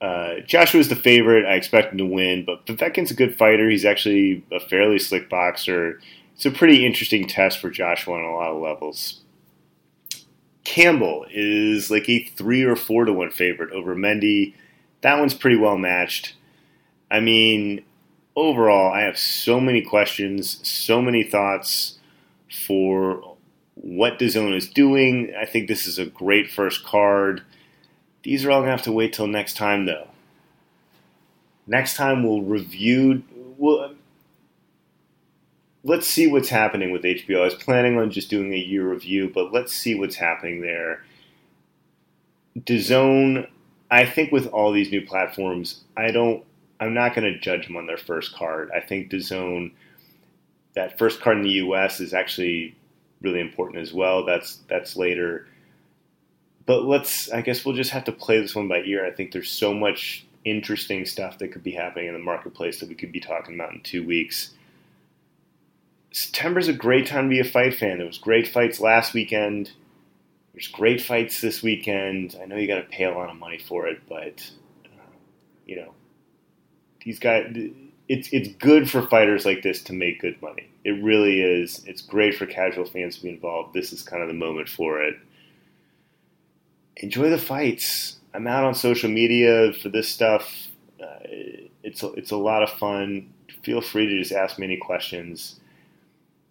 [0.00, 1.46] Uh, Joshua's the favorite.
[1.46, 3.68] I expect him to win, but Povetkin's a good fighter.
[3.68, 6.00] He's actually a fairly slick boxer.
[6.34, 9.22] It's a pretty interesting test for Joshua on a lot of levels.
[10.64, 14.54] Campbell is like a three or four to one favorite over Mendy.
[15.00, 16.34] That one's pretty well matched.
[17.10, 17.84] I mean,
[18.36, 21.98] overall, I have so many questions, so many thoughts
[22.66, 23.36] for
[23.74, 25.32] what DAZN is doing.
[25.40, 27.42] I think this is a great first card.
[28.22, 30.08] These are all to have to wait till next time, though.
[31.66, 33.22] Next time we'll review.
[33.56, 33.94] We'll,
[35.84, 37.40] let's see what's happening with HBO.
[37.40, 41.04] I was planning on just doing a year review, but let's see what's happening there.
[42.58, 43.48] DAZN,
[43.90, 46.44] I think with all these new platforms, I don't.
[46.80, 48.70] I'm not going to judge them on their first card.
[48.74, 49.72] I think DAZN,
[50.74, 52.00] that first card in the U.S.
[52.00, 52.76] is actually
[53.20, 54.24] really important as well.
[54.24, 55.46] That's that's later
[56.68, 59.04] but let's I guess we'll just have to play this one by ear.
[59.04, 62.90] I think there's so much interesting stuff that could be happening in the marketplace that
[62.90, 64.50] we could be talking about in two weeks.
[66.12, 67.96] September's a great time to be a fight fan.
[67.96, 69.72] There was great fights last weekend.
[70.52, 72.36] There's great fights this weekend.
[72.40, 74.50] I know you got to pay a lot of money for it, but
[74.84, 75.16] uh,
[75.64, 75.94] you know
[77.02, 77.50] these guys.
[78.08, 80.68] It's it's good for fighters like this to make good money.
[80.84, 81.82] It really is.
[81.86, 83.72] It's great for casual fans to be involved.
[83.72, 85.16] This is kind of the moment for it
[86.98, 88.16] enjoy the fights.
[88.34, 90.68] I'm out on social media for this stuff.
[91.02, 91.18] Uh,
[91.82, 93.32] it's a, it's a lot of fun.
[93.62, 95.58] Feel free to just ask me any questions,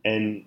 [0.03, 0.43] and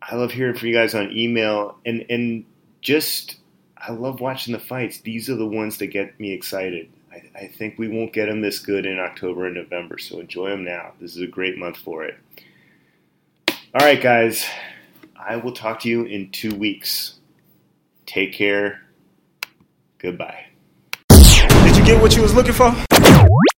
[0.00, 1.76] I love hearing from you guys on email.
[1.84, 2.44] And and
[2.80, 3.36] just
[3.76, 5.00] I love watching the fights.
[5.00, 6.90] These are the ones that get me excited.
[7.12, 10.50] I, I think we won't get them this good in October and November, so enjoy
[10.50, 10.92] them now.
[11.00, 12.16] This is a great month for it.
[13.48, 14.44] All right, guys.
[15.16, 17.18] I will talk to you in two weeks.
[18.12, 18.82] Take care.
[19.96, 20.44] Goodbye.
[21.08, 22.74] Did you get what you was looking for?